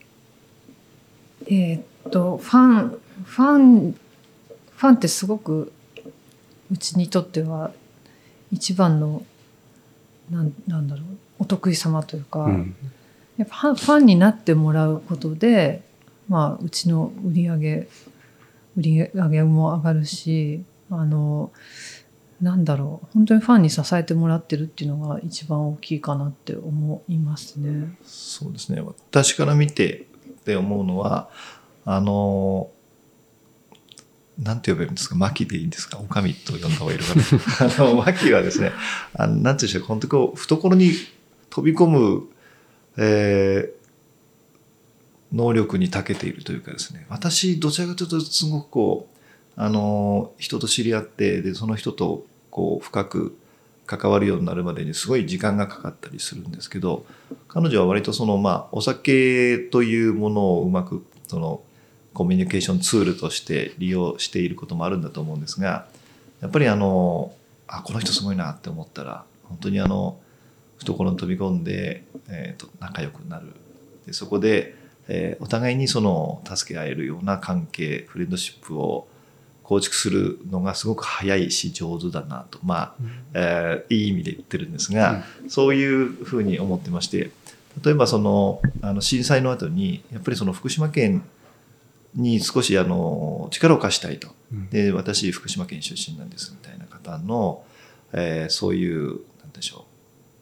[1.47, 5.71] えーっとファンファンファンってすごく
[6.71, 7.71] うちにとっては
[8.51, 9.23] 一番の
[10.29, 11.05] なんなんだろう
[11.39, 12.75] お得意様というか、うん
[13.37, 15.83] やっぱファンファンになってもらうことで、
[16.27, 17.87] まあ、うちの売り上げ
[18.75, 21.51] 売り上げも上がるしあの
[22.41, 23.07] なんだろう。
[23.13, 27.95] 本当にファンに支えてもらってるっていうのが一番大きいかなって思いますね。
[28.03, 28.81] そうですね。
[28.81, 31.29] 私から見てって思うのは
[31.85, 32.69] あの
[34.41, 35.15] なんて呼べるんですか？
[35.15, 35.97] 牧でいいんですか？
[35.99, 37.15] おかみと呼んだ方がいいのか
[37.65, 37.73] な？
[37.85, 38.71] あの牧はですね
[39.15, 39.83] あのなんていうんでしょう？
[39.87, 40.91] 本当にこう懐に
[41.49, 42.23] 飛び込む、
[42.97, 43.77] えー
[45.33, 47.05] 能力に長けているというかですね。
[47.09, 49.16] 私どちらかというとすごくこう
[49.57, 53.37] あの人と知り合ってでその人とこう深く
[53.87, 57.05] 関わるようになるまでにすごい時間がかかったりするんですけど
[57.47, 61.61] 彼女は割とそのまあお酒というものをうまくその
[62.13, 65.87] コミュニケーションツールとして利用していることもあるんだと思うんですが
[66.41, 67.33] やっぱりあの
[67.67, 70.19] あこの人すごいなって思ったら本当にあの
[70.77, 73.47] 懐に飛び込んで、えー、と仲良くなる。
[74.05, 74.75] でそこで、
[75.07, 79.07] えーお互いにその助け合えるような関係フレンドシップを
[79.67, 82.57] 構築するのがすごく早いし上手だなと。
[82.63, 82.95] まあ、
[83.33, 87.31] えーいい意味で言ってるんですが、そういうふうに思ってまして
[87.83, 91.21] 例えばそのあの震災の後にやっぱりその福島県
[92.15, 94.29] に少しあの力を貸したいと。
[94.53, 94.69] うん。
[94.69, 97.61] で私福島県出身なんですみたいな方の、
[98.13, 99.85] えーそういうなんでしょ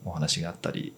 [0.05, 0.93] うお話があったり、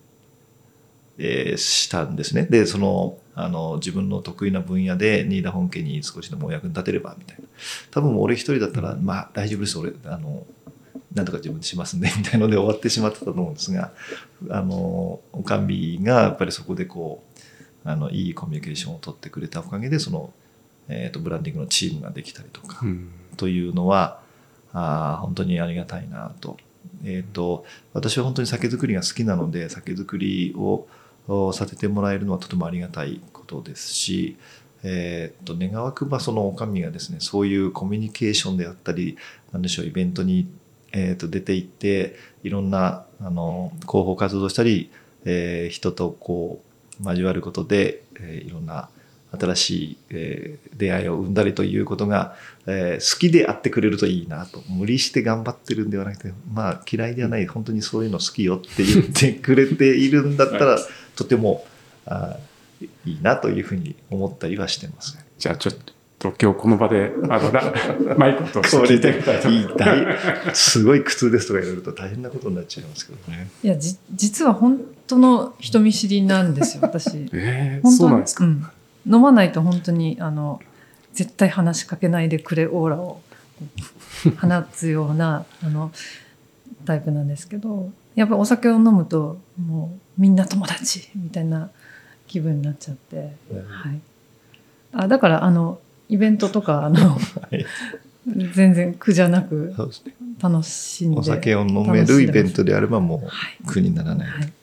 [1.18, 2.44] えーしたんですね。
[2.44, 7.44] でそのあの自分の得意な分野で新田本家に少しでもお役に立てればみたいな。
[7.92, 9.94] 多分俺一人だったら、まあ大丈夫です俺。
[10.06, 10.46] あの
[11.14, 13.92] なんとか自分でしますんでみたいので終わってしまってたと思うんですが
[14.50, 17.24] あのおかみがやっぱりそこでこ
[17.86, 20.32] うあのいいコミュニケーションを取ってくれたおかげでその、
[20.90, 23.10] えー、とブランディングのチームができたりとか、うん。
[23.36, 24.20] というのは
[24.74, 26.58] あー本当にありがたいなと,、
[27.04, 30.88] えー、と私は本当に酒造りが好きなので酒造りをお
[31.54, 34.38] させてもらえるのはとてもありがたいことですし、
[34.84, 39.18] えー、と願わくばそのお上がですねそういうコミュニケーションであったり
[39.52, 40.48] なんでしょうイベントに、
[40.92, 44.92] えー、と出て行っていろんなあの広報活動したり、
[45.26, 46.62] えー人とこ
[47.02, 48.90] う交わることで、えーいろんな
[49.32, 52.36] 新しい、えー出会いを生んだりということが、
[52.68, 60.78] えー好きであってくれるといいなと無理して頑張ってるんではなくてまあ嫌いではない本当にそういうの好きよって言ってくれているんだったら
[61.16, 61.66] とても
[62.06, 65.18] あーいいなというふうに思ったりはしてます。
[65.18, 65.26] ね。
[65.40, 65.76] じゃあちょっ
[66.20, 67.74] と今日この場であのラ
[68.18, 69.14] マイクと聞いて。
[69.18, 70.06] みたいと思い
[70.46, 73.50] ますごい苦痛ですとか言われると大変なことになっちゃいますけどね。
[73.64, 77.30] いやじ実は本当の人見知りなんですよ私。
[77.34, 78.68] えー、本当そうなんですか、うん
[79.08, 80.62] 飲まないと本当にあの
[81.14, 83.22] 絶対話しかけないでくれオーラを
[84.40, 85.92] 放つようなあの
[86.86, 91.70] タイプなんですけどやっぱりお酒を飲むともうみんな友達みたいな
[92.28, 93.24] 気分になっちゃって、は
[93.92, 94.00] い、
[94.94, 97.18] あだからあのイベントとかあのは
[97.52, 97.66] い。
[98.54, 99.74] 全然苦じゃなく
[100.42, 104.28] 楽しんでお酒を飲めるイベントであればもうはい苦にならない。
[104.28, 104.54] はい、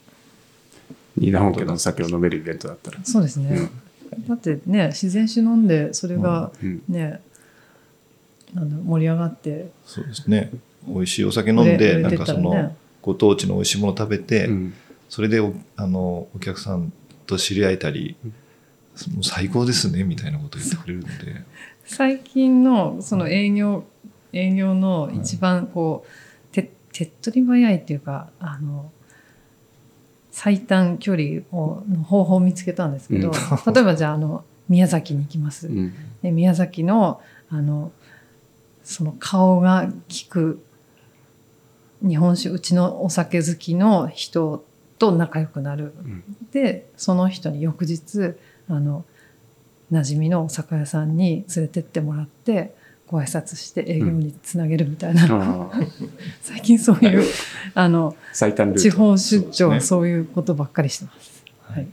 [1.17, 2.99] 新田本家のお酒を飲めるイベントだったら。
[3.05, 3.71] そうですね、
[4.29, 6.83] だってね自然酒飲んでそれがうん。
[6.89, 7.21] ね、
[8.55, 9.71] なん盛り上がって。
[9.85, 10.51] そうですね。
[10.87, 14.75] 美味しいお酒飲んで、売れてなんかそのご当地の美味しいもの食べて、うん。
[15.09, 16.93] それでおあのお客さん
[17.27, 18.17] と知り合えたり、
[19.13, 21.43] もう最高ですねみたいなこと言ってくれるので、
[21.87, 23.85] 最近のその営業、
[24.33, 28.91] 営業の一番こう、手手っ取り早いっていうかあの
[30.35, 33.33] 最短距離をの方法を見つけたんですけど、う
[33.73, 35.95] 例えばじゃああの宮崎に行きます、うん。
[36.23, 37.93] で宮崎のあの
[38.83, 40.61] その顔が利く
[42.03, 44.65] 日本酒うちのお酒好きの人
[44.99, 45.95] と仲良くなる。
[46.05, 46.25] うん。
[46.51, 48.35] でその人に翌日
[48.69, 49.05] あの
[49.93, 52.75] 馴染みのお酒屋さんに連れてってもらって
[53.15, 55.89] ご挨拶して営業につなげるみたいな、あー。
[56.43, 57.23] 最近そういう
[57.73, 58.17] あの
[58.77, 59.81] 地方出張そうですね。
[59.81, 61.45] そういうことばっかりしてます。
[61.63, 61.87] はい、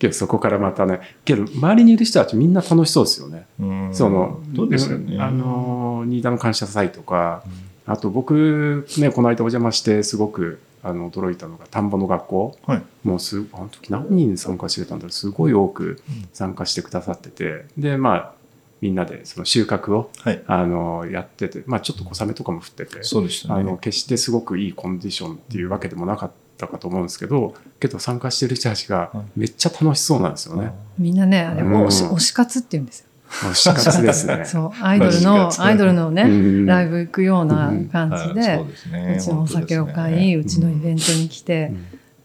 [0.00, 3.46] けどそこからまたねけど周りにいる人たちみんな楽しそうですよね。
[3.60, 3.90] うん。
[3.92, 5.16] そのそうですよね。
[5.20, 7.44] あの新田の感謝祭とか
[7.86, 12.58] あと僕ねこの間お邪魔してすごくあの驚いたのが田んぼの学校。
[12.66, 12.82] はい。
[13.04, 15.12] もうすあの時何人参加してたんだろう。
[15.12, 16.02] すごい多く
[16.32, 17.66] 参加してくださってて。
[17.78, 18.43] でまあ
[18.80, 20.42] みんなでその収穫をはい。
[20.46, 23.60] あのやってて、まあ、ちょっと小雨とかも降っててそうでしたね。
[23.60, 30.72] あの決してすごくいいコンディションっていうわけでもなかったかと思うんですけどけど参加してる人たちがめっちゃ楽しそうなんですよね。
[30.98, 33.06] みんなね、あれ、うん推し推し活って言うんですよ。
[33.28, 34.44] 推し活ですね。
[34.46, 41.72] そう、アイドルの、活アイドルのね、うんライブ行くような感じはいでそう、ちのお酒を買い、うちのイベントに来て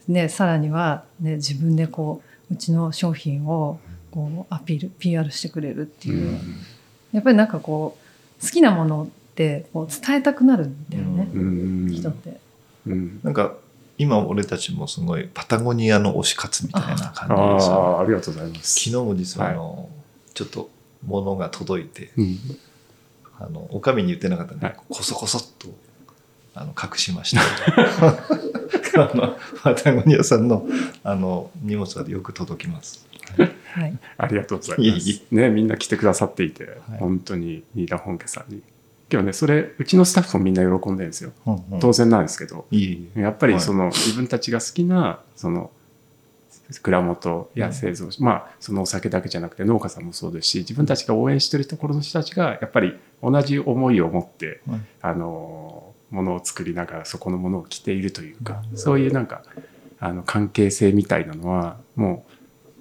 [0.08, 3.80] う、んで、さらには、ね、自分でこう、うちの商品を、
[4.12, 6.39] こう、アピール、PR してくれるっていう。
[7.12, 7.97] やっぱりなんかこ
[8.41, 11.88] う、好きなものって、こう、伝えたくなるんだよね、うん。
[11.91, 12.39] 人って。
[12.88, 13.20] うん。
[13.24, 13.55] なんか
[13.99, 18.76] 今俺たちもすごいパタゴニアの推し活みたいなあ感じですよあありがとうございます。
[18.76, 19.89] 昨日も実はあの、
[20.34, 20.70] ちょっと
[21.05, 22.38] 物が届いてうん。
[23.41, 24.76] あのおかみに言ってなかったんで、はい。
[24.89, 25.68] こそこそっと
[26.55, 27.41] あの隠しました。
[29.01, 30.66] あのパタゴニアさんの
[31.03, 33.05] あの荷物がよく届きます。
[33.38, 33.51] はい。
[34.18, 35.22] ありがとうございます。
[35.32, 37.00] ね、みんな来てくださっていて、はい。
[37.00, 38.52] 本当に飯田本家さん。
[38.52, 38.62] に。
[39.12, 41.32] 今日ね、それ、うちのスタッフもみんな喜んでるんですよ。
[41.80, 43.22] 当然なんですけど、いえいえ。
[43.22, 45.72] やっぱりその、自分たちが好きな、その、
[46.84, 54.80] 蔵元や製造、まあ、そのお酒だけじゃなくて農家さんもそうですし、自分たちが応援してるところの人たちが、やっぱり同じ思いを持って、はい。
[55.02, 59.44] あの、ものを作りながらそこのものを着ているというか、そういうなんか、
[60.00, 62.29] あの、関係性みたいなのは、もう、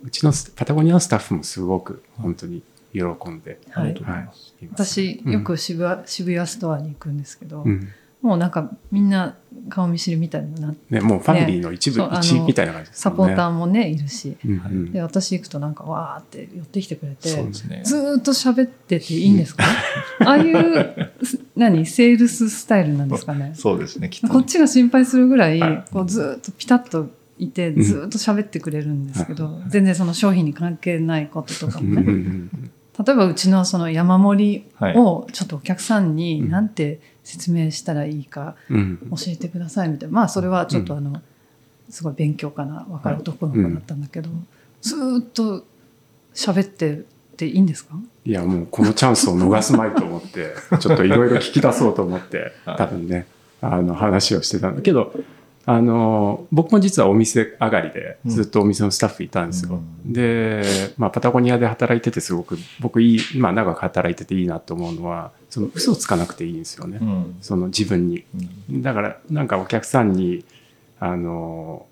[0.02, 3.84] うちのスパタゴニアのスタッフもすごく本当に喜んで、はい。
[3.84, 4.28] ありがとうござい
[4.72, 7.88] 私、よく渋谷、渋谷ストアに行くんですけど、うん。
[8.22, 9.36] もうなんかみんな
[9.68, 13.14] 顔見知りみたいになって、ね、もうファミリーの一部、ね一みたいな感じですね。
[13.14, 14.36] ポーターもね、いるし。
[14.44, 14.92] うんうん。
[14.92, 17.82] で、私行くとなんかわーって寄ってきてくれて、ね。
[17.84, 19.62] ずーっと喋ってていいんですか？
[20.26, 23.52] ああいう、す何セールススタイルなんですかね？
[23.54, 24.32] そうですねきっとね。
[24.32, 27.08] こっちが心配するぐらいはい、こうずーっとピタッと
[27.38, 27.82] いて、ん。
[27.82, 32.02] ずーっと喋ってくれるんですけど、全然その商品に関係ないこととかうんもね。
[32.02, 32.08] うん。
[32.08, 34.96] うん例えばうちのその山盛りはい。
[34.96, 36.50] をちょっとお客さんにうん。
[36.50, 38.98] なんて説明したらいいかうん。
[39.10, 40.14] 教えてくださいみたいな。
[40.14, 41.22] まあそれはちょっとあの、
[41.90, 44.28] すごい勉強かな、分かる男の子だったんだけど、
[44.82, 45.64] ずーっと
[46.34, 47.04] 喋って
[47.36, 47.94] ていいんですか？
[48.24, 53.26] いや、もうこのチャンスを逃すまいと思って、ちょっといろいろ聞き出そうと思って、多分ね、
[53.60, 55.14] あの話をしてたんだけど、
[55.70, 59.74] あの、僕も実はお店上がりでずっとお店のスタッフいたんですよ。
[59.74, 60.64] うんで、
[60.96, 66.98] まあ、パタゴニアで働いててすごく、僕いい、まあ、長く働いてていいなと思うのは、その嘘をつかなくていいんですよね。
[67.02, 68.24] うんその自分に。
[68.70, 70.42] うんだから、なんかお客さんに、
[71.00, 71.84] あの、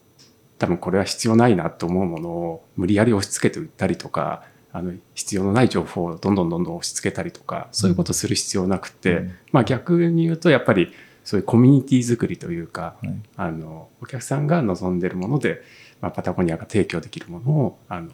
[0.59, 10.95] 多分これは必要ないなと思うものを無理やり押し付けて売ったりとか、あの、必要のない情報をどんどんどんどん押し付けたりとか、そういうことする必要なくて、うんまあ逆に言うと、やっぱり
[11.27, 13.15] そういうコミュニティ作りというか、はい。
[13.37, 15.61] あの、お客さんが望んでるもので、
[16.01, 18.11] まあ、パタゴニアが提供できるものを、あの、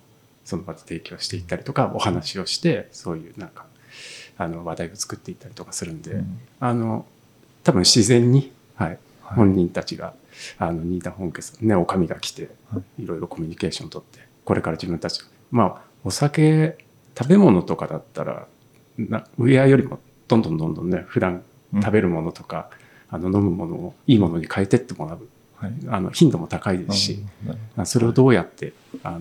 [0.46, 3.66] その場で提供していったりとか、お話をして、そういうなんか、
[4.38, 6.40] あの、話題を作っていったりとかするんで、うん。
[6.58, 7.04] あの、
[7.64, 8.98] 多分自然に、はい、はい。
[9.36, 10.14] 本人たちが、
[10.56, 16.78] あの、新田本家さんね、お上が来てはい、いろいろコミュニケーション取って、これから自分たち、まあ、お酒、
[17.14, 18.46] 食べ物とかだったら、
[18.96, 19.98] なウェアよりも
[20.28, 21.42] どんどんどんどんね、普段
[21.74, 22.70] 食べるものとか、
[23.12, 25.28] あの、飲むものをいいものに変えてってもらう。
[25.56, 28.72] はいあの、頻度も高いですし、うんなるまあそれをどうやって、
[29.04, 29.20] あの、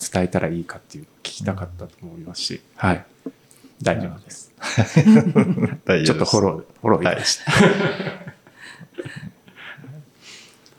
[0.00, 3.04] 伝えたらいいかっていうのを聞きたかったと思いますし、はい。
[3.82, 4.52] 大丈夫です。
[4.64, 7.44] ちょっとフォロー、フォローいただして。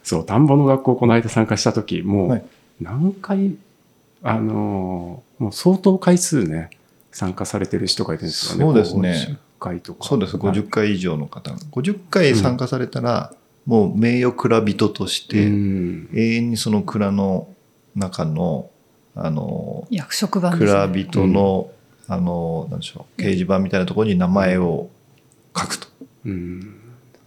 [0.04, 2.46] そう、田んぼの学校この間参加した時、もはいう
[2.82, 3.56] 何回、
[4.24, 6.70] あのーもう相当回数ね、
[7.12, 8.66] 参加されてる人がいるんですよね。
[8.66, 10.06] そうですね50回とか。
[10.06, 11.58] そうです、50回以上の方が。
[11.72, 13.34] 50回参加されたら、
[13.66, 16.10] もう名誉蔵人としうて、ん。
[16.14, 17.48] 永遠にその蔵の
[17.96, 18.70] 中の、
[19.16, 21.04] あの、役職番です、蔵ね。
[21.04, 21.72] 人の、
[22.08, 24.90] あの、なんでしょう、掲示板みたいなところに名前を
[25.58, 25.88] 書くと。
[26.26, 26.80] うん。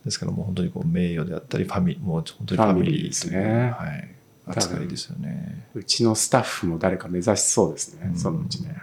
[0.04, 3.74] ですからもう本当にこう名誉であったり、ファミもう本当にファミリーですね。
[3.76, 4.16] はい。
[4.46, 5.66] 扱いですよね。
[5.74, 8.76] うちのスタッフも誰か目指しそうですね、うんそのうちね。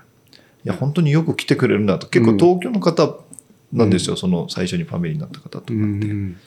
[0.66, 2.08] いや、本当によく来てくれるなと。
[2.08, 3.18] 結構東京の方
[3.74, 5.74] なんですよ、その最初にファミリーになった方とかって。
[5.76, 6.38] うん。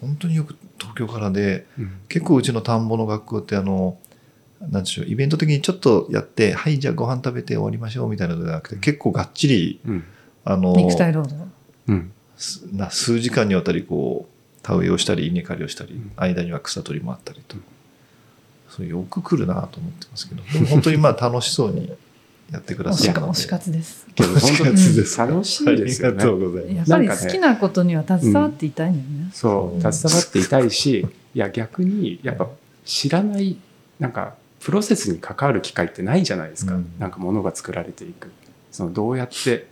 [0.00, 3.98] 本当によく東京からで、うん結構うちの田んぼの学校ってあの、
[4.60, 10.04] なんでしょう、イベント的にちょっとやって、はい、じゃあご飯食べて終わりましょうみたいなのじゃなくて、結構がっちり、うん。
[10.44, 11.48] あの、肉体労働。
[11.88, 12.12] うん。
[12.36, 17.56] すな数時間にわたりこう、田植えをしたり、稲刈りをしたりん、間には草取りもあったりと。
[18.68, 21.90] そうよく来るなと思ってますけど、でも本当にまあ楽しそうに
[22.50, 23.32] やってくだ推しさるので。
[23.32, 24.06] か推し活です。
[24.14, 26.76] けど本当推し活ですか楽しいですよねありがとうございます。
[26.76, 29.30] やっぱりなんかね好きなことには携わっていたいんだよね。
[29.32, 32.48] そう、携わっていたいし、いや逆に、やっぱ
[32.84, 33.56] 知らない、
[33.98, 36.74] なんか、プロセスに関わる機会ってないじゃないですか。
[36.74, 38.30] うんなんか物が作られていく。
[38.70, 39.66] そのどうやって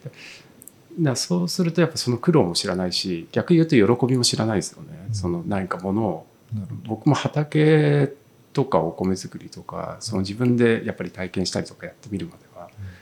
[0.99, 6.27] だそうするとやっぱその苦労も知らないし逆に言うと喜びも知らないですよね、その何かものを
[6.87, 8.13] 僕も畑
[8.53, 12.46] とかお米作りとかその自分でやっぱり体験したりとかやってみるまでは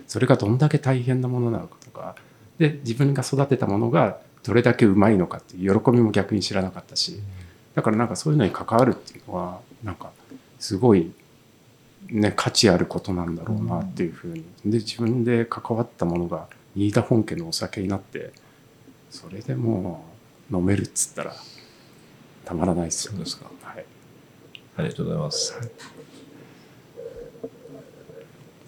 [0.06, 2.14] それがどんだけ大変なものなのかとか。
[2.58, 7.20] で自分が育てたものがどれだけうまいのかっていう喜びも逆に知らなかったし。
[7.74, 10.10] だからなんかそういうのに関わるっていうのはなんか
[10.60, 11.12] すごい、
[12.08, 14.44] ね、価値あることなんだろうなっていうふうに。
[14.64, 16.46] で自分で関わったものが
[16.76, 18.32] 新田本家のお酒になって
[19.10, 20.04] それでも
[20.50, 21.34] う飲めるっつったら
[22.44, 23.46] たまらないですよそうですか。
[23.62, 23.84] はい、
[24.76, 25.58] ありがとうございます。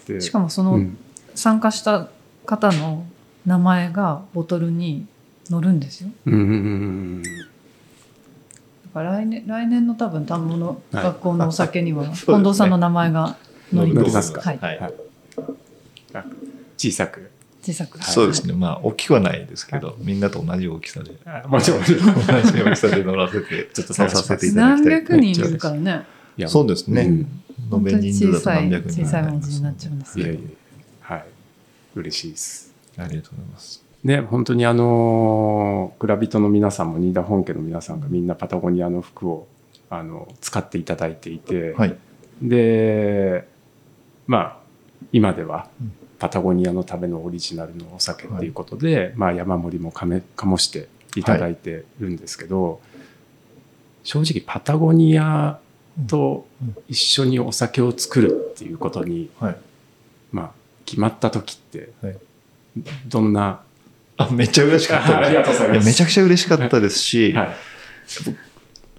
[0.08, 0.98] でしかもそのうん
[1.36, 2.08] 参加した
[2.44, 3.06] 方の
[3.44, 5.06] 名前がボトルに
[5.48, 6.10] 載るんですよ。
[6.26, 6.42] うんうんう
[7.20, 13.36] んだから来年来年の多分田んぼのはい学校のお酒には近藤さんの名前が
[13.72, 14.22] 載りま。
[14.22, 14.94] すはい、はいはい
[16.14, 16.24] あ
[16.78, 17.30] 小さく
[17.62, 18.02] 小さく。
[18.02, 18.54] そうですね。
[18.54, 21.10] まあ、大きくはないですけど、みんなと同じ大きさで、
[21.48, 21.94] もちろん同じ
[22.62, 25.00] 大きさで乗らせて、 ちょっと乗させていただ何きたい。
[25.00, 26.06] 百人いるからね。
[26.46, 27.02] そうですね。
[27.02, 30.50] うん延本当にべ人数だと小さい何百人小さい文字になっちゃうんですけどいやいや。
[31.96, 33.84] はい嬉しいですありがとうございます。
[34.04, 39.48] ね本当にあの蔵人の皆さんも新田本家の皆さんがみんなパタゴニアの服を
[39.90, 41.96] あの使っていただいていて、はい。
[42.40, 43.48] で
[44.26, 44.56] まあ
[45.12, 52.80] 今ではうんパタゴニアのためのオリジナルのお酒っていうことで、まあ、山盛りもかめ醸していただいてるんですけど、
[54.02, 55.58] 正直パタゴニア
[56.06, 56.46] と
[56.88, 59.56] 一緒にお酒を作るっていうことに、はい。
[60.32, 60.50] まあ、
[60.86, 62.16] 決まった時ってはい。
[63.06, 63.60] どんな、
[64.16, 65.18] あ、めっちゃ嬉しかった。
[65.26, 65.78] ありがとうございます。
[65.78, 67.56] やめちゃくちゃ嬉しかったですし、はい。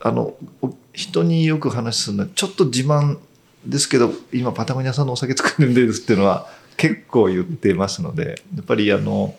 [0.01, 3.17] あの、お人によく話すのは、ちょっと自慢
[3.65, 9.35] ですけど、今パタゴニアさんのお酒作るんですっていうのは結構言ってますので、やっぱりあの、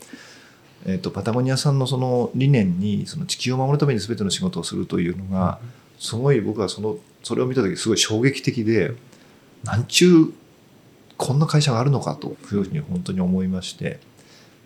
[0.86, 5.58] えっとパタゴニアさんのその理念にその地球を守るために全ての仕事をするというのが、
[5.98, 8.92] すごい僕はそのそれを見た時すごい衝撃的で
[9.64, 10.32] なんちゅう
[11.18, 14.00] こんな会社があるのかというふうに本当に思いまして。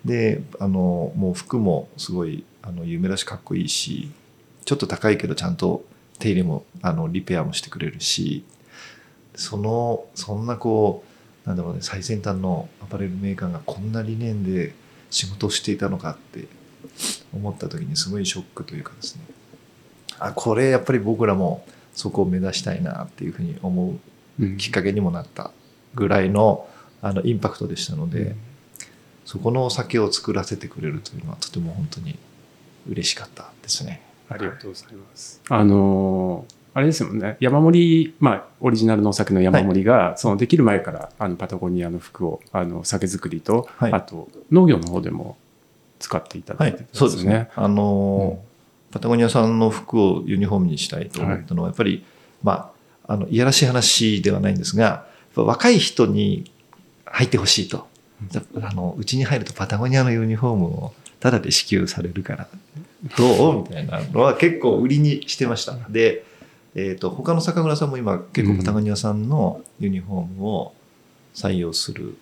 [0.05, 4.11] であのもう服もすごいあの有名だしかっこいいし
[4.65, 5.85] ちょっと高いけどちゃんと
[6.19, 8.43] 手入れもあのリペアもしてくれるし
[9.35, 11.03] そのそんなこ
[11.45, 14.73] うなんだろうね最先端のアパレルメーカーがこんな理念で
[15.09, 16.47] 仕事をしていたのかって
[17.33, 19.21] 思った時にすごいショックというかですね。
[20.19, 23.95] あこれやっぱり僕らもそこを目指したいなっていうふうに思
[24.39, 25.51] うきっかけにもなった。
[25.95, 26.67] ぐらいの
[27.01, 28.35] あのインパクトでしたので、うん
[29.25, 32.19] そこのお酒を作らせてくれるというのはとても本当に
[32.89, 34.01] 嬉しかったですね。
[34.29, 35.41] ありがとうございます。
[35.49, 45.37] あのーあれですもんね山盛り、まあ、オリジナルのお酒の山盛りが、そのできる前からあのパタゴニアの服をあの酒造りと、はいあと農業の方でも
[45.99, 47.49] 使っていただはいいて、そうですね。。
[47.55, 48.53] あのー
[48.93, 52.05] パタゴニアさんの服をユニフォームにしたいと思ったのは、やっぱり、
[52.43, 52.71] ま
[53.07, 56.51] あ、あの、いやらしい話ではないんですが、若い人に
[57.05, 57.87] 入ってほしいと。
[58.61, 62.47] あの、うちに入るとパタゴニアのユニフォームをタダで支給されるから、
[63.17, 63.63] どう？
[63.63, 65.75] みたいなのは結構売りにしてました。
[65.89, 66.25] で、
[66.75, 70.73] えっ、と、他の酒蔵さんも今結構パタゴニアさんのユニフォームを
[71.33, 72.15] 採用する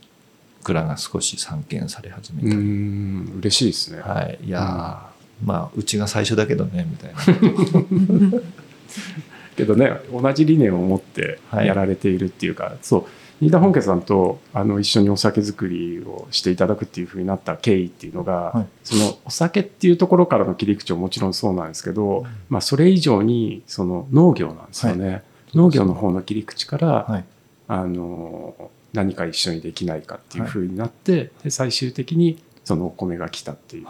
[0.63, 2.55] 蔵が少し散見され始めうた。
[2.55, 3.33] りん。
[3.39, 4.01] 嬉しいですね。
[4.01, 7.19] はい、いやー、まあうちが最初だけどねみたいな
[9.55, 11.67] けどね同じ理念を持ってはい。
[11.67, 13.05] やられているっていうか、そう
[13.41, 18.67] 新田本家さんとあの一緒にお酒造りをしていただくっていうふうになった経緯っていうのが、はい。
[18.83, 25.23] そのお酒っていうところからの切り口はもちろんそうなんですけど、まあ、それ以上にその農業なんですよね、
[25.55, 27.25] 農業の方の切り口から、はい。
[27.67, 33.89] あの何か一緒にできないかっていうふうになって、で最終的にそのお米が来たっていうと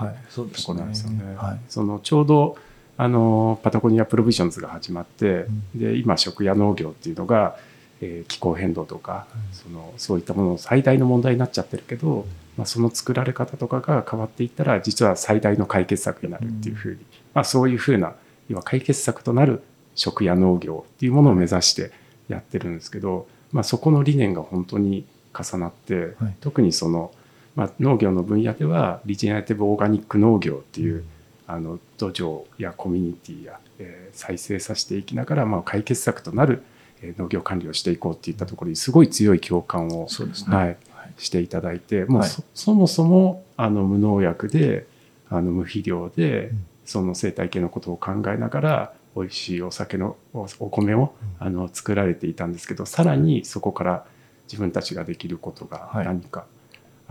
[0.64, 1.36] ころなんですよね。
[1.36, 1.60] はい。
[1.68, 2.58] そのちょうど
[3.02, 7.58] あのパタゴニアプロビジョンズが始まって、うで今食や農業っていうのが、
[8.00, 12.28] えー気候変動とか、そのそういったものの最大の問題になっちゃってるけど、
[12.58, 17.00] まあ、その作られ方とかが変わっていったら実は最大の解決策になるっていうふうに、
[17.34, 18.14] まあ、そういうふうな
[18.50, 19.64] 要は解決策となる
[19.96, 21.92] 食や農業っていうものを目指して
[22.28, 26.36] やってるんですけど、まあ、そこの理念が本当に重なって、はい。
[26.40, 27.12] 特にその、
[27.56, 31.04] まあ、農業の分野ではリジェネラティブ・オーガニック農業っていう、
[31.52, 36.64] あの土壌やコミュニティや、えー再生させていきながら、まあ、解決策となる、
[37.02, 40.08] えー農業管理をしていこうっていったところにすごい強い共感を、
[40.50, 40.56] ね。
[40.56, 40.78] はい、
[41.18, 44.86] していただいてもうはいそ,、そもそもあの無農薬で
[45.30, 46.66] あの無肥料で、うん。
[46.86, 54.06] その生態系のことを考えながら美味しいお酒のおお米を、あの作られていたんですけどさらにそこから
[54.48, 56.06] 自分たちができることがはい。
[56.06, 56.46] 何か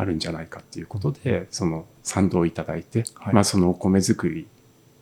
[0.01, 4.47] あるんじゃないかっていうことで、その賛同いただいて、はいまあそのお米作り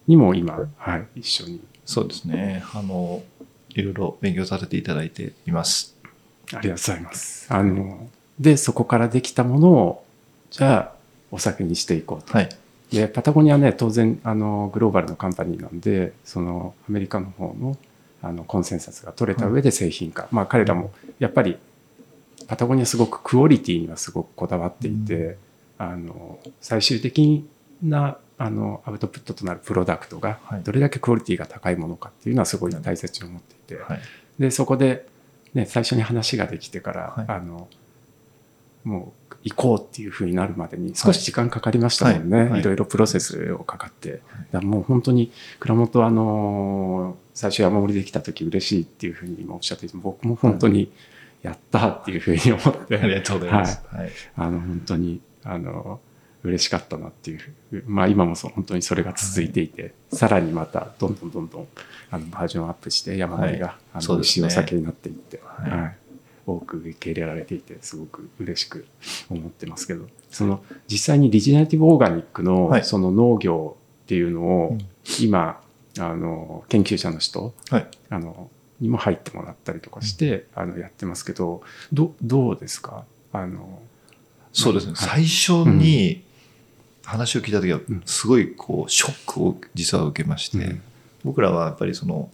[0.06, 2.62] にも今、はい、一緒にそうですね。
[2.74, 3.22] あの、
[3.70, 5.96] いろいろ勉強させていただいています。
[6.04, 6.08] あ
[6.50, 7.46] りがとうございます。
[7.48, 10.04] あの、で、そこからできたものを、
[10.50, 10.98] じゃあ、
[11.30, 12.36] お酒にしていこうと。
[12.36, 12.48] はい。
[12.92, 17.78] で、パタゴニアね、当然、あの、グローバルのカンパニーなんで、その、アメリカの方の、
[18.22, 20.28] あの、コンセンサスが取れた上で製品化。
[20.30, 21.56] まあ、彼らも、やっぱり、
[22.46, 25.36] パタゴニアすごくクオリティにはすごくこだわっていて、
[25.78, 27.48] あの、最終的
[27.82, 34.00] な、あの、アウトプットとなるプロダクトがはい、どれだけクオリティが高いものかっていうのはすごい大切に思っていて、はい。
[34.38, 35.06] で、そこで、
[35.54, 37.24] ね、最初に話ができてから、はい。
[37.28, 37.68] あの、
[38.84, 42.38] もう行こうっていうふうになるまでに少し時間かかりましたもんね。
[42.38, 42.48] はい。
[42.50, 42.60] はい。
[42.60, 42.62] い。
[42.62, 44.12] ろいろプロセスをかかって。
[44.12, 44.22] だか
[44.52, 50.90] らもう本当に、倉本あの、最初山盛りできた時嬉しいっていうふうに今おっしゃっていて、僕も本当に
[51.42, 53.82] やったっていうふうに思って、ありがとうございます。
[53.88, 54.10] はい。
[54.36, 56.00] あの、本当に、あの、
[56.44, 57.84] 嬉しかったなっていう。
[57.86, 61.68] まあ今もそう本当にそれが続いていて、さらにまたどんどんどんどん
[62.10, 65.96] あのバージョンアップして山盛りが、はいあの美味しいお酒になっていって、はいはい
[66.46, 68.86] 多く受け入れられていて、すごく嬉しく
[69.28, 74.78] 思ってますけど、その実際にリジネラティブオーガニックのはいその農業っていうのを、うん
[75.20, 75.60] 今、
[75.98, 77.88] あの、研究者の人、はい。
[78.10, 78.50] あの、
[78.80, 81.62] にも入ってもらったりとかして、あの、やってますけど、
[81.92, 83.04] ど、どうですか？
[83.32, 83.80] あの、
[84.52, 84.92] そうですね。
[84.94, 85.26] はい。
[85.26, 86.22] 最初に
[87.04, 90.82] 話を聞いた時はうん、すごいこう、ショックを実は受けまして、うん。
[91.24, 92.30] 僕らはやっぱりその、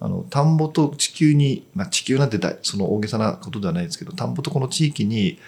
[0.00, 5.38] あの、田んぼと地球に、まあ地球なんてだその大げさなことではないですけど、田んぼとこの地域に、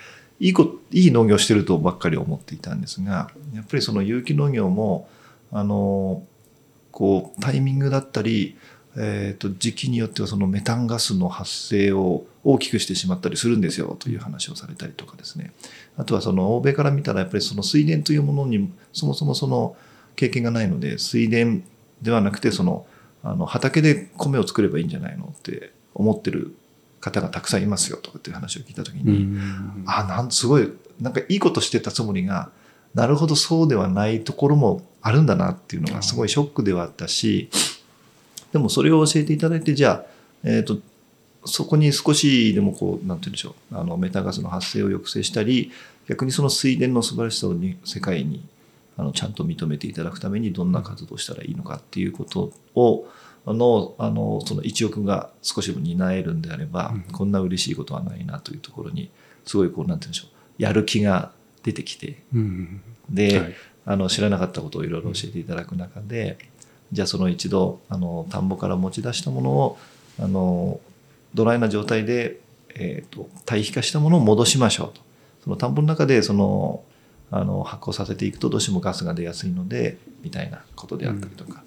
[0.40, 5.08] いいこ、いい農業をしてるとばっかり思っていたんですが、やっぱりその有機農業も、
[5.52, 6.24] あの、
[6.90, 8.56] こう、タイミングだったり、
[8.96, 15.52] えっ、と、時期によってはそのメタンガスの発生を大きくしてしまったりするんですよという話をされたりとかですね。
[15.96, 19.76] あとはその欧米から見たらやっぱりその水田というものにそもそもその
[20.16, 21.62] 経験がないので、水田
[22.02, 22.86] ではなくてその、
[23.22, 26.54] あの畑で米を作ればいいんじゃないのって思ってる
[27.00, 30.70] 方がたくさんいますよとかっていう話を聞いたときに、うんあ、なんすごい、
[31.00, 32.50] なんかいいことしてたつもりが、
[32.94, 37.50] なるほどそうではないところもあるんだなっていうのがすごいショックではあったし、
[38.52, 40.04] でもそれを教えていただいて、じゃあ、
[40.44, 40.78] えっ、と、
[41.44, 45.70] そこに少しでもこう、なんて言うんでしょう、あの、メタンガスの発生を抑制したり、
[46.08, 48.42] 逆にその水田の素晴らしさをに世界に
[48.96, 53.08] あのちゃんと認めていただくためにどんな活動をしたらいいのかっていうことを、
[53.46, 57.00] あの、あの、その一億が少しでも担えるんであれば、うん。
[57.12, 59.10] こんな嬉しいことはないなというところに、
[59.46, 61.32] すごいこう、なんて言うんでしょう、やる気が
[61.62, 62.82] 出てきて、うん。
[63.08, 63.54] で、はい。
[63.86, 66.36] あの知らなかったことをいろいろ教えていただく中で、
[66.92, 69.78] じゃあその一度あの田んぼから持ち出したものを
[70.18, 70.80] あの
[71.34, 72.40] ドライな状態で、
[72.74, 75.00] えー、と堆肥化したものを戻しましょうと。
[75.44, 76.82] その田んぼの中でその
[77.30, 81.62] あの発酵させていくとどうしてもガスが出やすいのでみたいなことであったりとか、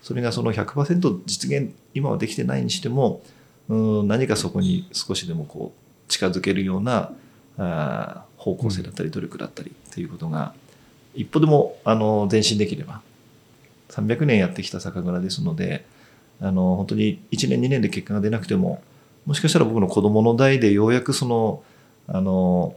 [0.00, 3.20] それがその100%実現今はできてないにしても
[3.68, 3.74] う
[4.04, 7.12] ん何かそこに少しでもこう近づけるような
[7.58, 10.54] あ方向性だったり努力だったりっていうことが
[11.14, 13.02] 一歩でもあの前進できれば
[13.90, 15.84] 300年やってきた酒蔵ですので
[16.40, 18.82] あの本当に1年2年で結果が出なくても
[19.26, 21.62] もしかしたら僕の子供の代でようやくその
[22.06, 22.74] あの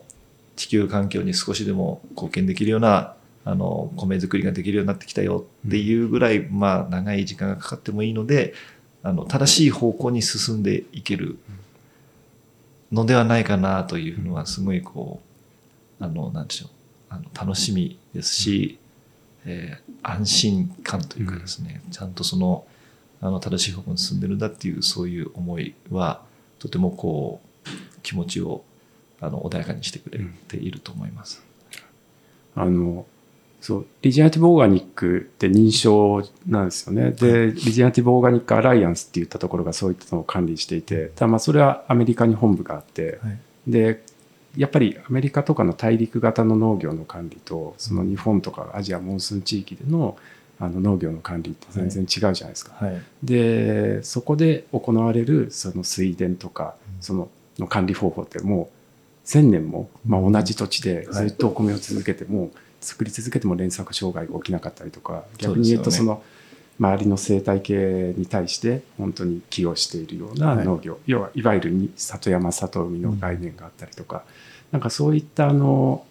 [0.56, 8.54] 地球環境に少しでも貢献できるようなあの米作りができるようになってきたよっていうぐらい、まあ長い時間がかかってもいいので
[9.02, 11.40] あの正しい方向に進んでいける
[12.92, 15.22] のではないかなというのはすごいこ
[16.00, 16.70] うあのなんでしょう
[17.10, 18.78] あの楽しみですし、
[19.46, 22.66] えー安心感というかですね、ちゃんとその
[23.22, 26.22] あの正しい方向に進んでるんだっていうそういう思いは
[26.60, 27.70] とてもこう
[28.02, 28.64] 気持ちを
[29.20, 31.44] あの穏やかにしてくれていると思います。
[32.56, 33.06] あの、
[33.62, 37.12] そう、リジェネラティブオーガニックって認証なんですよね。
[37.12, 43.40] で、リジェネラティブオーガニックアライアンスって言ったところがそういったのを管理していて、ただまあそれはアメリカに本部があって、はい。
[43.68, 44.04] で、
[44.58, 50.18] やっぱりアメリカとかの大陸型の農業の管理と、その日本とかアジアモンスーン地域での
[50.60, 52.74] あの農業の管理って全然違うじゃないですか。
[52.76, 53.02] はい。
[53.24, 57.02] で、そこで行われるその水田とか、うん。
[57.02, 58.70] そのの管理方法っても
[59.26, 66.22] う1000年も、まあ、同じ土地でずっとお米を続けても、作り続けても連作障害が起きなかったりとか、逆に言うとそその
[66.82, 70.66] 周りの生態系に対して本当に寄与しているようなはい。
[70.66, 74.24] 農業、要はいわゆるに里山里海の概念があったりとか、
[74.72, 76.04] なんかそういったあの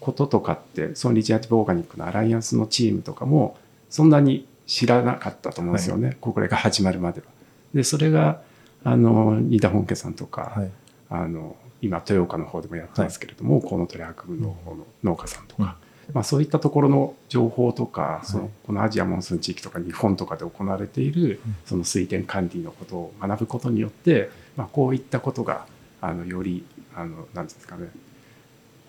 [0.00, 3.56] こととかってそのリジナティブオーガニックのアライアンスのチームとかも
[3.88, 7.26] そんなに知らなかったと思うんですよね、これが始まるまでは。
[7.72, 8.42] でそれが
[8.82, 10.70] あの新田本家さんとか、はい。
[11.08, 15.76] あの今豊岡の方でもやってますけれども、この鳥博部の方の農家さんとか、
[16.12, 25.66] まあ、そういったところの情報とか、そのこのアジアモンスーン地域とか日本とかで行われているその水田管理のことを学ぶことによって、まあ、こういったことが
[26.00, 27.88] あのよりあのなんていうんですかね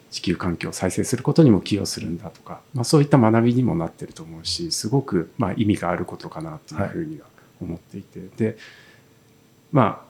[0.10, 7.26] 地球環境を再生することにも寄与するんだとか、まあ、そういった学びにもなってると思うしすごくまあ意味があることかなというふうには
[7.62, 8.58] 思っていて、で
[9.72, 10.08] まあ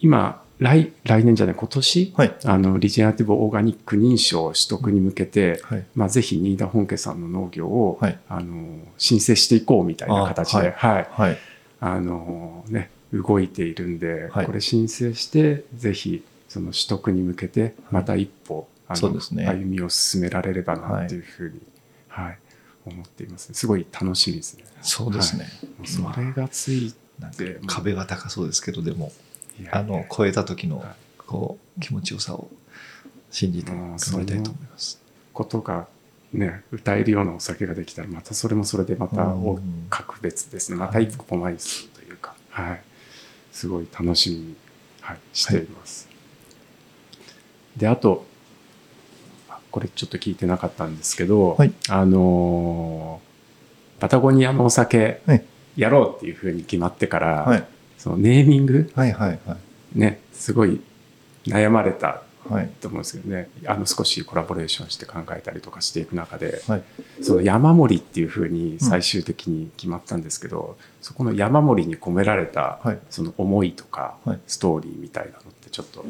[0.00, 2.12] 今来来年じゃない今年？
[2.16, 2.34] はい。
[2.44, 5.84] あのリジェネラティブオーガニック認証取得に向けて、はい。
[5.94, 8.18] まあ、ぜひ新田本家さんの農業を、はい。
[8.28, 11.08] あの申請していこうみたいな形で、あはい。
[11.10, 11.38] はい。
[11.80, 14.46] あのね、動いているんで、はい。
[14.46, 19.46] これ申請してぜひその取得に向けてまた一歩、あのね。
[19.46, 21.60] 歩みを進められればなというふうに、
[22.08, 22.38] はい。
[22.86, 24.64] 思っていますすごい楽しみですね。
[24.82, 25.46] そうですね。
[25.84, 26.94] それがつい
[27.36, 29.10] て、壁は高そうですけど、でも、
[29.70, 30.88] あの、超えた時のはい、
[31.18, 32.48] こう、気持ちよさを
[33.30, 35.00] 信じて頑張りたいと思います。
[35.32, 35.88] ことが
[36.32, 39.58] ね歌えるようなお酒ができたらまたそれもそれでまた大
[39.90, 42.80] 格別ですね、また一歩前に進むというか、はい、
[43.52, 44.56] すごい楽しみに、
[45.00, 46.08] はい、しています。
[47.76, 48.24] であと
[49.50, 51.72] あこれちょっと聞いてなかったんですけど、はい。
[51.88, 53.34] あのー
[54.00, 55.44] パタゴニアのお酒はい。
[55.76, 57.66] やろうっていうふうに決まってから、はい。
[58.04, 58.92] そのネーミング？
[58.94, 59.56] はいはいは
[59.96, 59.98] い。
[59.98, 60.82] ねすごい
[61.46, 62.68] 悩まれたはい。
[62.82, 66.82] と思うんですけどねあの少しコラボレーションして考えたりとかしていく中ではい。
[67.22, 72.98] その山盛りっていうふうに最終的に決まったんですけど、そこの山盛りに込められたはい。
[73.08, 76.04] その思いとかはいストーリーみたいなのってちょっと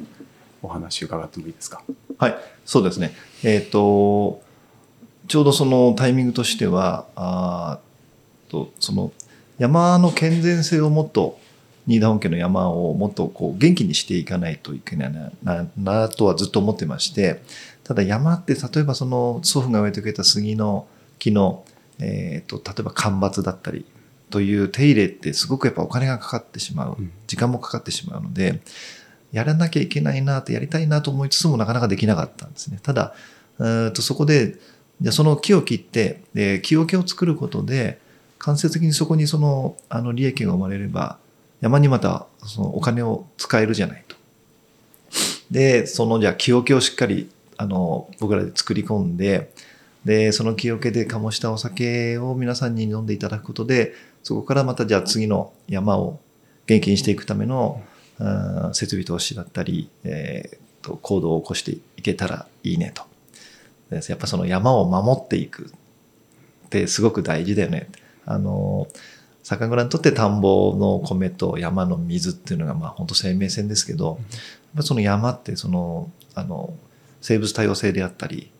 [0.62, 1.80] お話伺ってもいいですか、
[2.18, 3.14] はい、そうですね。
[3.44, 4.42] えっ、と、
[5.28, 9.12] ちょうどそのタイミングとしては、あーとその
[9.58, 11.38] 山の健全性をもっと、
[11.86, 17.42] 新田本家の山をもっとこう元気にしていかないといけないなななとはずっと思ってまして、
[17.82, 20.86] ただ山って例えばその祖父が植えてくれた杉の
[21.18, 21.64] 木の、
[21.98, 23.84] えー、と例えば間伐だったり
[24.30, 27.12] という手入れってすごくやっぱお金がかかってしまううん。
[27.26, 28.60] 時間もかかってしまうので
[29.32, 32.78] やらなきゃいけないなってやりたいなと思いつつもなかなかできなかったんですね。
[32.82, 33.14] ただ
[33.60, 34.58] えーとそこで
[35.00, 37.98] じゃあその木を切ってで木桶を作ることで
[38.38, 41.18] 間接的にそこにそのあの利益が生まれれば
[41.64, 44.16] 山にまたそのお金を使えるじゃないと。
[45.50, 49.50] でそのじゃあ木桶をしっかりあの僕らで作り込んで
[50.04, 56.20] でその木桶で醸したお酒を皆さんに飲んでいただくことでそこからまたじゃあ次の山を
[56.66, 63.02] 元気にしていくための、うん設備投資だったり、えーと行動を起こしていけたらいいねと。
[63.90, 65.72] やっぱその山を守っていく
[66.66, 67.88] ってすごく大事だよね。
[68.26, 68.86] あの
[69.44, 74.16] 酒蔵にとって田んぼの米と山の水っていうのがまあ本当生命線ですけど、やっ
[74.78, 76.74] ぱその山ってそのあの
[77.20, 78.50] 生物多様性であったり、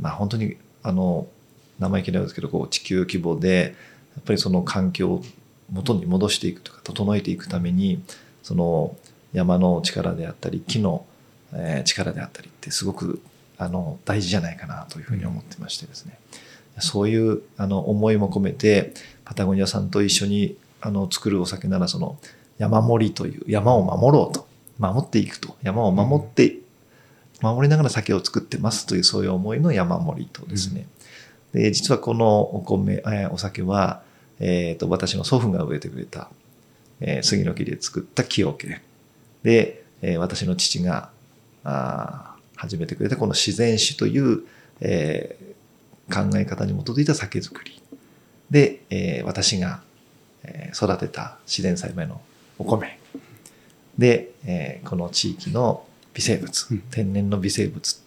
[0.00, 1.28] まあ、本当にあの
[1.78, 3.74] 生意気なんですけどこう地球規模で
[4.16, 5.22] やっぱりその環境を
[5.70, 8.02] 元に戻していくとか整えていくために
[8.42, 8.96] その
[9.32, 11.04] 山の力であったり木の、
[11.52, 13.20] えー力であったりってすごく
[13.58, 16.18] あの大事じゃないかなというふうに思ってましてですね、
[16.78, 18.94] そういうあの思いも込めて
[19.30, 22.18] パタゴニアさんと一緒にあの作るお酒ならその
[22.58, 24.48] 山盛りという山を守ろうと。
[24.76, 25.56] 守っていくと。
[25.62, 26.56] 山を守って、
[27.40, 30.88] 守りながら酒を作ってますというそういう思いの山盛りとですね、
[31.52, 34.02] で実はこのお米えーお酒は、
[34.40, 36.28] えー、と私の祖父が植えてくれた、
[37.00, 38.80] えー杉の木で作った木桶。
[39.44, 41.10] で、えー私の父が
[41.62, 44.42] あー始めてくれたこの自然酒という、
[44.80, 45.50] えー
[46.12, 47.79] 考え方に基づいた酒造り
[48.50, 49.80] で、えー私が、
[50.44, 52.20] えー育てた自然栽培の
[52.58, 52.98] お米。
[53.98, 55.84] で、えーこの地域の
[56.14, 56.80] 微生物うん。
[56.90, 58.00] 天然の微生物。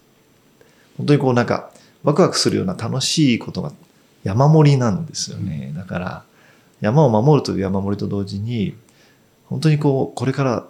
[0.97, 1.71] 本当にこうなんか
[2.03, 3.71] ワクワクするような楽しいことが
[4.23, 6.23] 山盛りなんですよね、だから
[6.81, 8.75] 山を守るという山盛りと同時に
[9.47, 10.65] 本当にこうこれから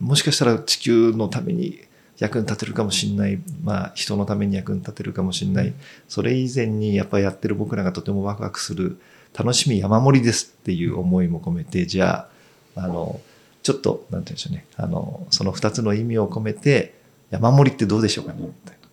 [0.00, 1.80] もしかしたら地球のために
[2.18, 5.72] 役に立てるかもしれない、まあ、人のために役に立てるかもしれない。
[6.08, 8.98] それ以前にやっぱりやってる僕らがとてもワクワクする
[9.36, 12.28] 楽しみ山盛りですっていう思いも込めてじゃ
[12.74, 13.20] ああの
[13.62, 14.64] ちょっとなんて言うんでしょうね。
[14.76, 16.94] あのその2つの意味を込めて
[17.30, 18.38] 山盛りってどうでしょうかね。
[18.40, 18.88] みたいな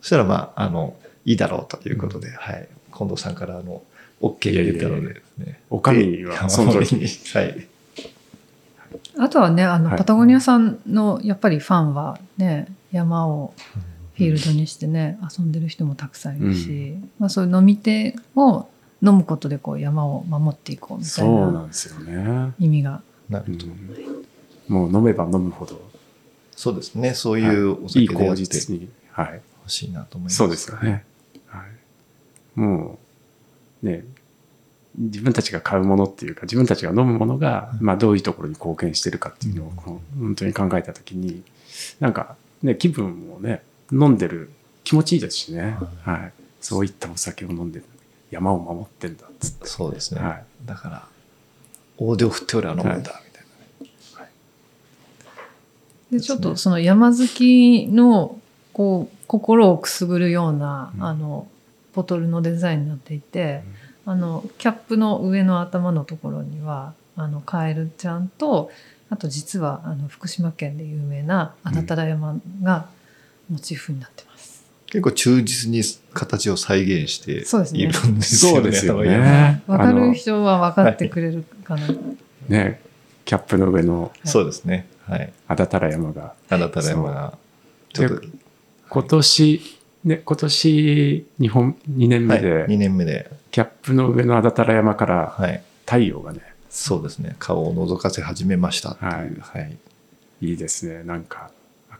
[0.00, 3.82] そしたらまああのいいだろうということで、はい、近藤さんからあの
[4.20, 5.60] OK が言ったのでですね。
[5.70, 7.68] お上はそのにはい
[9.18, 13.54] あとはねあの、はいパタゴニアさんのやっぱりファンはね山を
[14.14, 18.68] フィールドにしてね、遊んでる人もたくさんいるし、まあ、そういう飲み手を
[19.02, 24.24] 飲むことでこう山を守っていこうみたいそうななんですよね、意味がなるほどうん
[24.68, 25.94] もう飲めば飲むほど
[26.56, 27.14] そうですね。
[27.14, 28.88] そういうお酒いい口でやって実に。
[29.12, 29.40] はい。
[29.62, 30.36] ほしいなと思います。
[30.36, 31.04] そうですよね。
[31.46, 31.64] は
[32.56, 32.60] い。
[32.60, 32.98] も
[33.82, 34.04] う、ね、
[34.96, 39.72] 自分たちが買うものっていうか、自分たちが飲むものが、まあどういうところに貢献してるかっていうのを、
[40.18, 41.42] 本当に考えたときに、
[42.00, 44.50] なんかね、気分もね、飲んでる
[44.84, 45.76] 気持ちいいですしね。
[46.04, 46.32] はい。
[46.60, 47.84] そういったお酒を飲んでる。
[48.30, 49.66] 山を守ってんだっつって。
[49.66, 50.20] そうですね。
[50.20, 51.06] はいだから、
[51.98, 54.30] 大手を振って俺は飲むんだ、みたいなね。
[56.10, 58.38] でちょっとその山好きの
[58.72, 61.48] こう心をくすぐるような、うんあの
[61.94, 63.62] ボトルのデザインになっていて、
[64.06, 68.70] あのキャップの上の頭のところにはあのカエルちゃんと
[69.10, 72.86] あと実はあの福島県で有名な安達太良山が
[73.50, 74.64] モチーフになってます。
[74.86, 75.82] 結構忠実に
[76.12, 78.56] 形を再現してそうですねいるんですよね。
[78.56, 79.62] そうですね。
[79.66, 81.88] わかあのる人は分かってくれるかな。
[82.48, 82.80] ね、
[83.24, 84.86] キャップの上のそうですね。
[85.06, 85.32] はい。
[85.48, 87.38] 安達太良山が、あなたの山が、
[87.92, 88.22] ちょっと、
[88.88, 89.60] 今年、
[90.04, 95.62] ね、今年日本2年目はい、で、2年目で、キャップの上の安達太良山からはい。
[95.86, 96.40] 太陽がね、
[96.70, 97.36] そうですね。
[97.38, 99.40] 顔を覗かせ始めましたっていう。
[99.42, 99.76] はい。
[100.40, 101.04] いいですね。
[101.04, 101.52] なんか、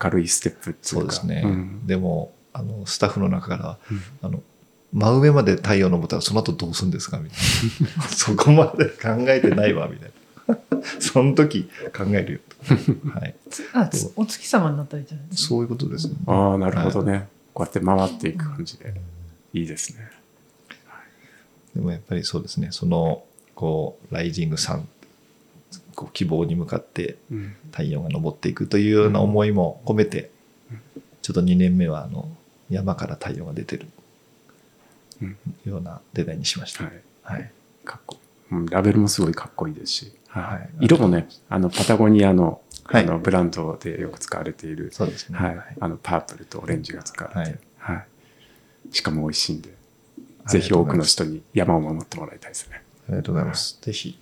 [0.03, 0.79] 明るいステップっていうか。
[0.83, 1.43] そうですね。
[1.43, 4.43] んでも、あの、スタッフの中から、うんあの、
[4.93, 7.19] 真上まで太陽昇ったらその後どうするんですか？
[7.19, 7.39] みたい
[7.99, 8.03] な。
[8.11, 10.11] そこまで考えてないわ、みたい
[10.49, 10.57] な。
[10.99, 13.11] その時考えるよと。
[13.17, 13.35] はい。
[13.75, 15.49] あつお月様になったらいいじゃないですか？
[15.51, 16.19] そういうことですよね。
[16.27, 17.29] ああ、なるほどね。
[17.53, 18.93] こうやって回っていく感じで。
[19.53, 19.99] いいですね。
[21.75, 22.69] でもやっぱりそうですね。
[22.71, 24.89] その、こう、ライジングさん、
[25.95, 30.31] こう希望に向かってうん太陽が昇っていくというような思いも込めて、
[31.23, 32.29] ちょっと2年目はあの
[32.69, 33.87] 山から太陽が出てる
[35.23, 36.85] うんようなデザインにしました。
[36.85, 37.03] はい。
[37.23, 37.51] はい。
[37.85, 38.17] かっこ
[38.51, 40.13] うんラベルもすごいかっこいいですし。
[40.29, 45.39] はいはい色もね、あの、パタゴニアの、はいあの、ブランドでよく使われている、そうですね。
[45.39, 45.59] はい。
[45.79, 48.95] あの、パープルとオレンジが使われて、ははいい。
[48.95, 49.73] しかも美味しいんで、あ
[50.47, 52.83] ぜひ多くの人に山を守ってもらいたいですね。
[53.09, 53.79] ありがとうございます。
[53.81, 54.19] ぜひ。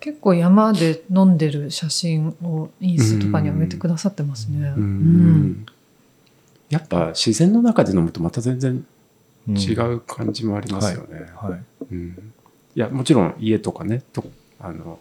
[0.00, 4.72] 結構山で飲んでる写真をインスタとかに上げてくださってますね。
[4.76, 5.66] ううんん。
[6.70, 8.84] やっぱ自然の中で飲むとまた全然
[9.48, 11.30] うん違う感じもありますよね。
[11.34, 11.60] はい。
[11.92, 12.32] うん
[12.76, 14.24] いや、もちろん家とかね、と
[14.60, 15.00] あの、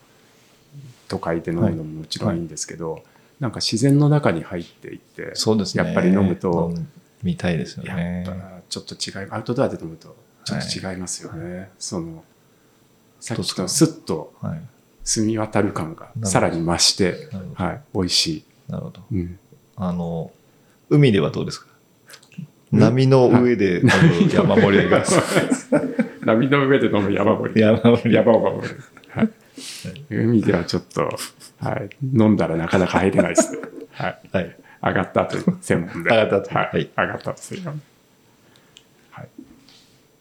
[1.08, 3.04] 都会で飲むのももちろんいいんですけど、
[3.40, 5.84] なんか自然の中に入っていって、そうですね。
[5.84, 6.88] やっぱり飲むと飲
[7.24, 8.30] みたいですよやねっ。
[8.30, 10.16] ぱちょっと違い、アウトドアで飲むと
[10.46, 11.70] ちょっと違いますよね。
[11.80, 12.24] その、
[13.20, 14.62] さっきとスッとはい。
[15.04, 17.30] 澄み渡る感がさらに増して。
[17.56, 18.44] はい、美味しい。
[18.72, 19.02] なるほど。
[19.12, 19.40] うん。
[19.76, 20.32] あの、
[20.90, 21.68] 海ではどうですか？
[22.72, 25.04] 波の上で飲む山盛りが
[26.24, 27.62] 波の上で飲む山盛り。
[27.62, 28.14] 山盛り。
[28.14, 28.80] 山を守る。
[29.10, 29.30] はい。
[30.12, 31.10] 海ではちょっと、
[31.60, 31.90] はい。
[32.04, 33.60] 飲んだらなかなか入れないですね。
[33.94, 34.20] はい。
[34.32, 34.56] はい。
[34.84, 36.10] 上がった後に専門で。
[36.12, 36.68] 上がった後はい。
[36.72, 37.82] はい上がった後専門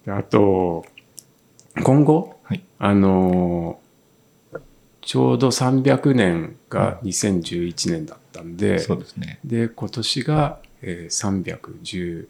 [0.09, 0.85] あと、
[1.83, 3.89] 今後、はいあのー
[5.09, 9.39] ちょうど300年が2011年だったんで、そうですね。
[9.43, 12.27] で、今年が、えー、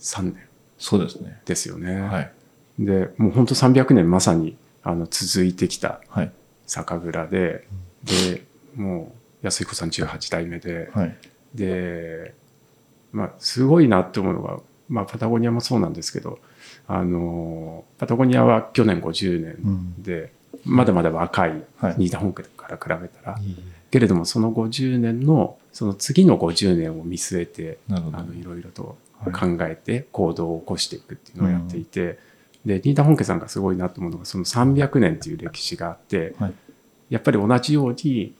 [0.00, 0.36] 313年
[0.78, 1.40] そうですね。
[1.44, 2.00] ですよね。
[2.00, 2.32] はい。
[2.80, 6.32] で、もう本当300年まさにあの続いてきたはい。
[6.66, 7.68] 酒蔵で、
[8.02, 8.42] で、
[8.74, 11.16] もう安彦さん18代目で、はい。
[11.54, 12.34] で、
[13.12, 16.40] まあ、すごいなって思うのが、まあ、パタゴニアもそうなんですけど、
[16.94, 20.02] あの、パタゴニアは去年50う年ん。
[20.02, 20.32] で、
[20.64, 21.94] まだまだ若いはい。
[21.98, 23.38] 新田本家から比べたら、
[23.90, 27.78] けれどもその50年の、その次の50年を見据えて。
[27.90, 32.18] あの、いろいろとはい考えて行動を起こしていくっていうのをやっていて、
[32.66, 36.54] で、新田本家さんがすごいなと思うのが、その300年っていう歴史があって、はい
[37.12, 38.32] やっぱり同じように、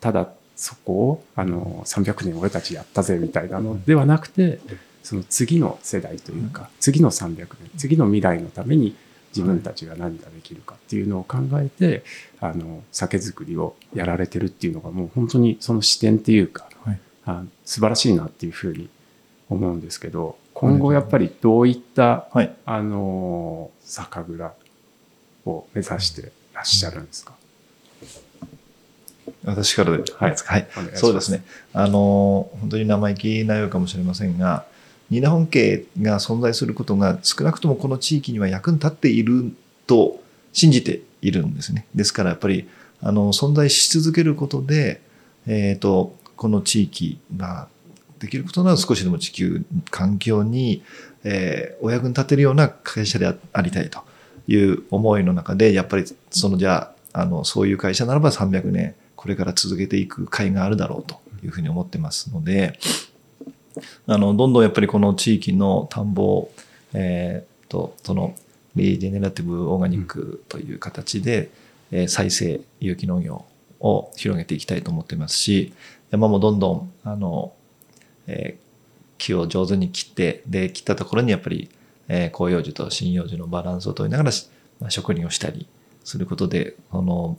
[0.00, 4.60] ただそこを、あの、300年俺たちやったぜみたいなのではなくて、
[5.02, 8.94] その次の世代というか、次の300年、次の未来のために
[9.34, 12.04] 自分たちが何ができるかっていうのを考えて、
[12.40, 18.88] あの、酒造りをやられてるっていうのがもう本当にその視点っていうか、はいあ素晴らしいなっていうふうに
[19.48, 22.54] 思うんですけど、今後やっぱりどういった、はい。
[22.64, 24.52] あの、酒蔵
[25.46, 27.34] を目指してらっしゃるんですか、
[29.44, 30.12] 私からで。
[30.12, 30.68] はいはい。
[30.94, 31.44] そうですね。
[31.72, 34.66] あの、本当に生意気なようかもしれませんが、
[35.10, 39.52] ニナ本家が存在することが少なくともこの地域には役に立っている
[39.86, 40.20] と
[40.52, 41.86] 信じているんですね。
[41.94, 42.68] ですからやっぱり、
[43.00, 45.00] あの、存在し続けることで、
[45.46, 47.68] えっ、と、この地域が
[48.18, 50.82] できることなら少しでも地球環境に、
[51.24, 54.00] えーお役に立てるような会社であありたいと
[54.46, 62.78] いう思いの中で、やっぱりそのじゃあ、あの、そういう会社ならば300年これから続けていく会があるだろうというふうに思ってますので、
[64.06, 66.48] あの、どんどんやっぱりこの地域の田んぼ、
[66.92, 68.34] えーっと、その、
[68.76, 71.50] リジェネラティブオーガニックという形で、
[71.90, 73.44] えー再生有機農業
[73.80, 75.72] を広げていきたいと思ってますし、
[76.10, 77.52] 山もどんどん、あの、
[78.26, 78.70] えー
[79.18, 81.68] 木を上手に切って、で、切ったところにやっぱり、
[82.08, 84.30] えー広葉樹と針葉樹のバランスを取りながら、
[84.80, 85.66] まあ、植林をしたり
[86.04, 87.36] することで、あの、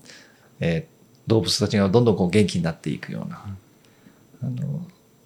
[0.59, 3.45] えー動物たちがどんどんこう元気になっていくような、
[4.43, 4.85] あの、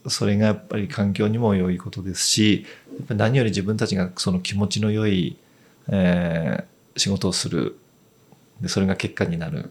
[0.10, 2.66] それがやっぱり環境にも良いことですし、
[2.97, 5.38] やっぱ何より自分たちがその気持ちの良い、
[5.89, 7.76] えー仕事をする。
[8.62, 9.70] で、それが結果になる。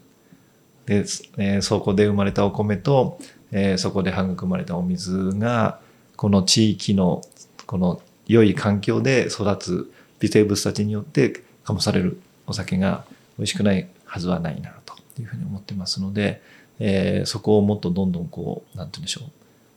[0.85, 1.07] で、
[1.39, 3.19] えーそこで生まれたお米と、
[3.51, 5.81] えーそこで育まれたお水が、
[6.17, 7.23] この地域の、
[7.67, 13.05] この良い環境で育つ微生物たちによって醸されるお酒が
[13.39, 16.43] 美味しくないはずはないなというふうに思ってますので、
[16.79, 19.31] えーそこをもっとどんどんこう、なんて言うんでしょう、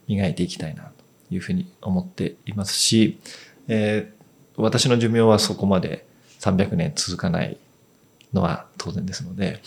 [0.07, 3.19] 磨いていきたいなというふうに思っていますし、
[3.67, 4.17] えー
[4.59, 6.03] 私の寿命はそこまで
[6.39, 7.57] 300年続かない
[8.33, 9.61] のは当然ですので、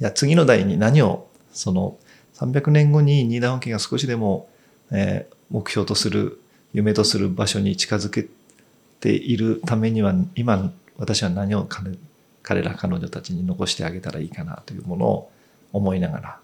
[0.00, 1.96] いや次の代に何を、その
[2.34, 4.48] 300年後に二段家が少しでも、
[4.90, 6.40] えー目標とする、
[6.72, 8.26] 夢とする場所に近づけ
[9.00, 11.92] ているためには、今私は何を彼
[12.42, 15.30] 彼ら彼女たちに残してあげたらいいかなというものを
[15.72, 16.40] 思いなが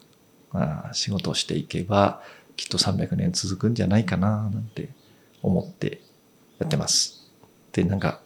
[0.53, 2.23] ら、あ仕事をしていけば、
[2.57, 4.89] きっと300年続くんじゃないかな、なんて
[5.43, 6.01] 思って
[6.59, 7.31] やってます。
[7.73, 8.21] で、なんか、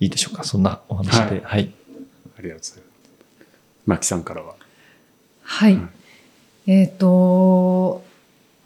[0.00, 0.44] いいでしょうか？
[0.44, 1.40] そんなお話で。
[1.40, 1.60] ははい。
[1.60, 2.82] ありがとうございます。
[3.86, 4.56] マキさんからは。
[5.42, 5.74] はい。
[5.74, 5.90] うん
[6.68, 8.04] えっ、と、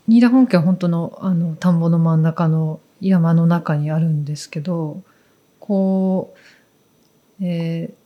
[0.08, 5.02] 新田本家は本当のあの田んぼの真ん中の山の中にあるんですけど、
[5.58, 6.34] こ
[7.40, 8.00] う、えー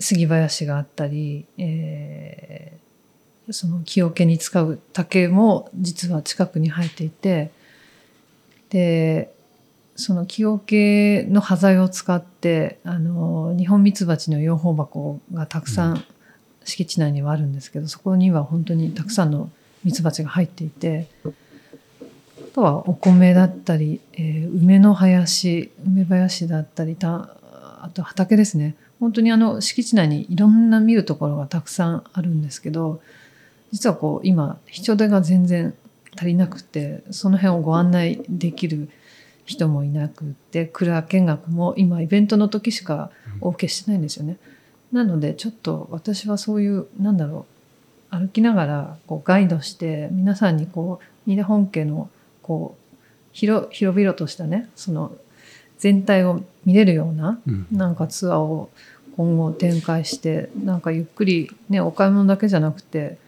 [0.00, 2.87] 杉林があったり、えー
[3.50, 7.50] その木桶に使う竹も実は近くに生えていて、
[8.70, 9.32] で、
[9.96, 16.04] その木桶の端材を使って、あの、日本ミツバチの養蜂箱がたくさん
[16.68, 19.50] 敷地内にはあるんですけどそこには本当にたくさんの
[19.84, 21.30] ミツバチが入っていてあ
[22.54, 27.36] とはお米だったり、えー梅の林梅林だったりた
[27.80, 28.74] あと畑ですね。
[28.98, 33.00] 本当にあの敷地内にいろんな見るところがたくさんあるんですけど
[33.72, 35.74] 実はこう今人手が全然
[36.16, 38.88] 足りなくてその辺をご案内できる
[39.44, 43.10] 人もいなくって蔵見学も今イベントの時しか
[43.40, 44.36] お受けしてないんですよね。
[44.92, 47.46] なのでちょっと私はそういうなんだろ
[48.12, 52.10] う歩きながらこうガイドして皆さんにこう新田本家の
[52.42, 52.96] こう
[53.32, 55.12] 広広々としたねその
[55.78, 58.70] 全体を見れるようなうんなんかツアーを
[59.16, 63.18] 今後展開してなんかゆっくりねお買い物だけじゃなくて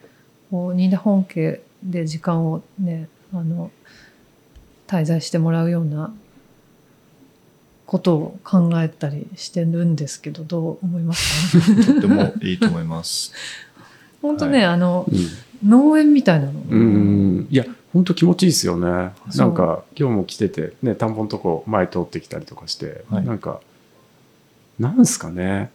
[0.51, 3.71] 新田本家で時間をねあの
[4.87, 6.13] 滞在してもらうような
[7.87, 11.95] ことを考えたりしてるんですけどどう思いますか？
[11.95, 13.33] とてもいいと思います。
[14.23, 15.69] 本当ね、はあのうん。
[15.69, 18.87] 農園みたいなの、うんいや本当気持ちいいですよね。
[19.37, 23.25] なんか今日も来ててね田んぼのとこ前通ってきたりとかして、はい。
[23.27, 23.61] なんか
[24.79, 25.71] なんすかね。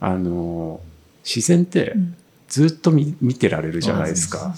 [0.00, 0.80] あの
[1.24, 2.16] 自然ってうん
[2.48, 4.54] ずっと見見てられるじゃないですか、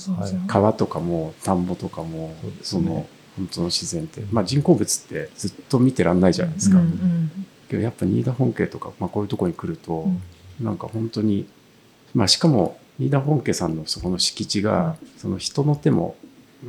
[0.46, 3.06] 川とかも田んぼとかもその
[3.38, 7.46] 本当の自然って、まあ、人工物ってずっと見てらんないじゃないですか、うんうん。
[7.68, 10.08] けどやっぱ新田本家とか、まあ、こういうとこに来ると、
[10.60, 10.66] うん。
[10.66, 11.48] なんか本当に、
[12.14, 16.16] まあ、しかも新田本家さんのそこの敷地が、その人の手も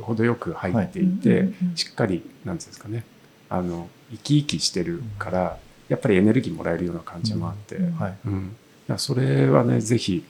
[0.00, 3.04] 程よく入っていて、しっかりなんていうんですかね。
[3.48, 5.58] あの生き生きしてるから、
[5.88, 7.96] やっぱりエネルギーもらえるような感じもあって、うん。
[7.96, 8.16] はい。
[8.24, 8.56] うん。
[8.96, 10.24] それはねぜひ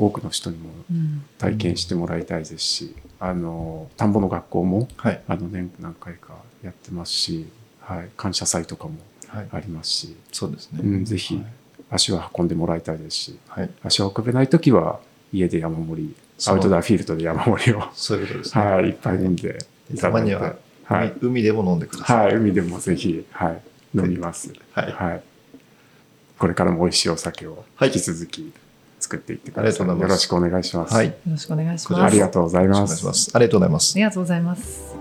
[0.00, 5.22] 多くの人にもうん体験してもらいたいですし、あの田んぼの学校もはい。
[5.28, 7.46] あの年何回かやってますし、
[7.80, 8.94] はい、感謝祭とかも
[9.28, 9.48] はい。
[9.52, 10.80] ありますし、そうですね。
[10.82, 11.44] うんぜひはい
[11.92, 13.70] 足を運んでもらいたいですしはい。
[13.82, 15.00] 足を運べない時は
[15.32, 18.64] 家で山盛りアウトドアフィールドで山盛りを、そういうことですね。
[18.64, 22.26] はい、いっぱい飲んでいただいてたまには、はい、海海でも飲んでください。
[22.26, 23.62] はい、海でもぜひ、はい、
[23.94, 25.22] 飲みます、はいはい、
[26.38, 28.52] これからも美味しいお酒をはい引き続き
[29.10, 31.06] 作っていってください、ありがとうございますよろしくお願いします、はい。
[31.06, 32.02] よろしくお願いします。
[32.02, 33.30] ありがとうございます。
[33.34, 33.98] ありがとうございますあ。
[33.98, 34.94] りがとうございます。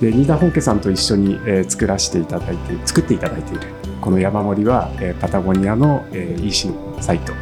[0.00, 3.68] で新田本家さんと一緒に、えー作らせていただいて作っていただいている
[4.00, 7.32] この山盛りは、えーパタゴニアの、えー EC サイト、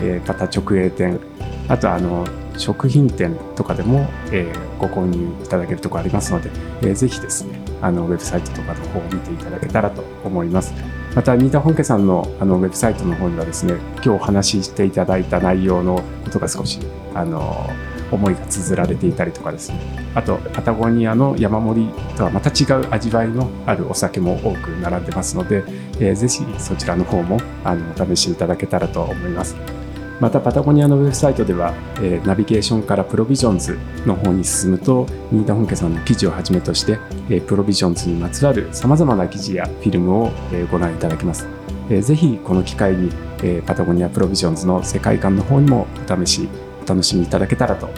[0.00, 1.20] えーパタ直営店
[1.68, 2.26] あとあの
[2.56, 6.50] 食品店とかでも、えーご購入いただけるところありますので、
[6.82, 10.72] えーぜひですねあのウェブサイトとかの方を見ていただけたらと思います
[11.14, 16.80] また新田本家さんのあのウェブサイトの方にはですね今日お話ししていただいた内容のことが少し
[17.14, 17.70] あの
[18.10, 19.80] 思いが綴られていたりとかですね。
[20.14, 25.64] あとパタゴニアの山盛りとはまた違う味わいのあるお酒も多く並んでますので、
[25.98, 29.56] えー、ぜひそちらの方もあのお試しいただけたらと思います。
[30.24, 36.92] またパタゴニアのウェブサイトでは、えー、ナビゲーションからプロビジョンズの方に進むと新田本家さんの記事をはじめとして、
[37.28, 41.46] えー、プロビジョンズにまつわるさまざまな記事やフィルムを、えー、ご覧いただけます、
[41.90, 43.10] えー、ぜひこの機会に、
[43.42, 46.48] えー、パタゴニアプロビジョンズの世界観の方にもお試し
[46.82, 47.90] お楽しみいただけたらと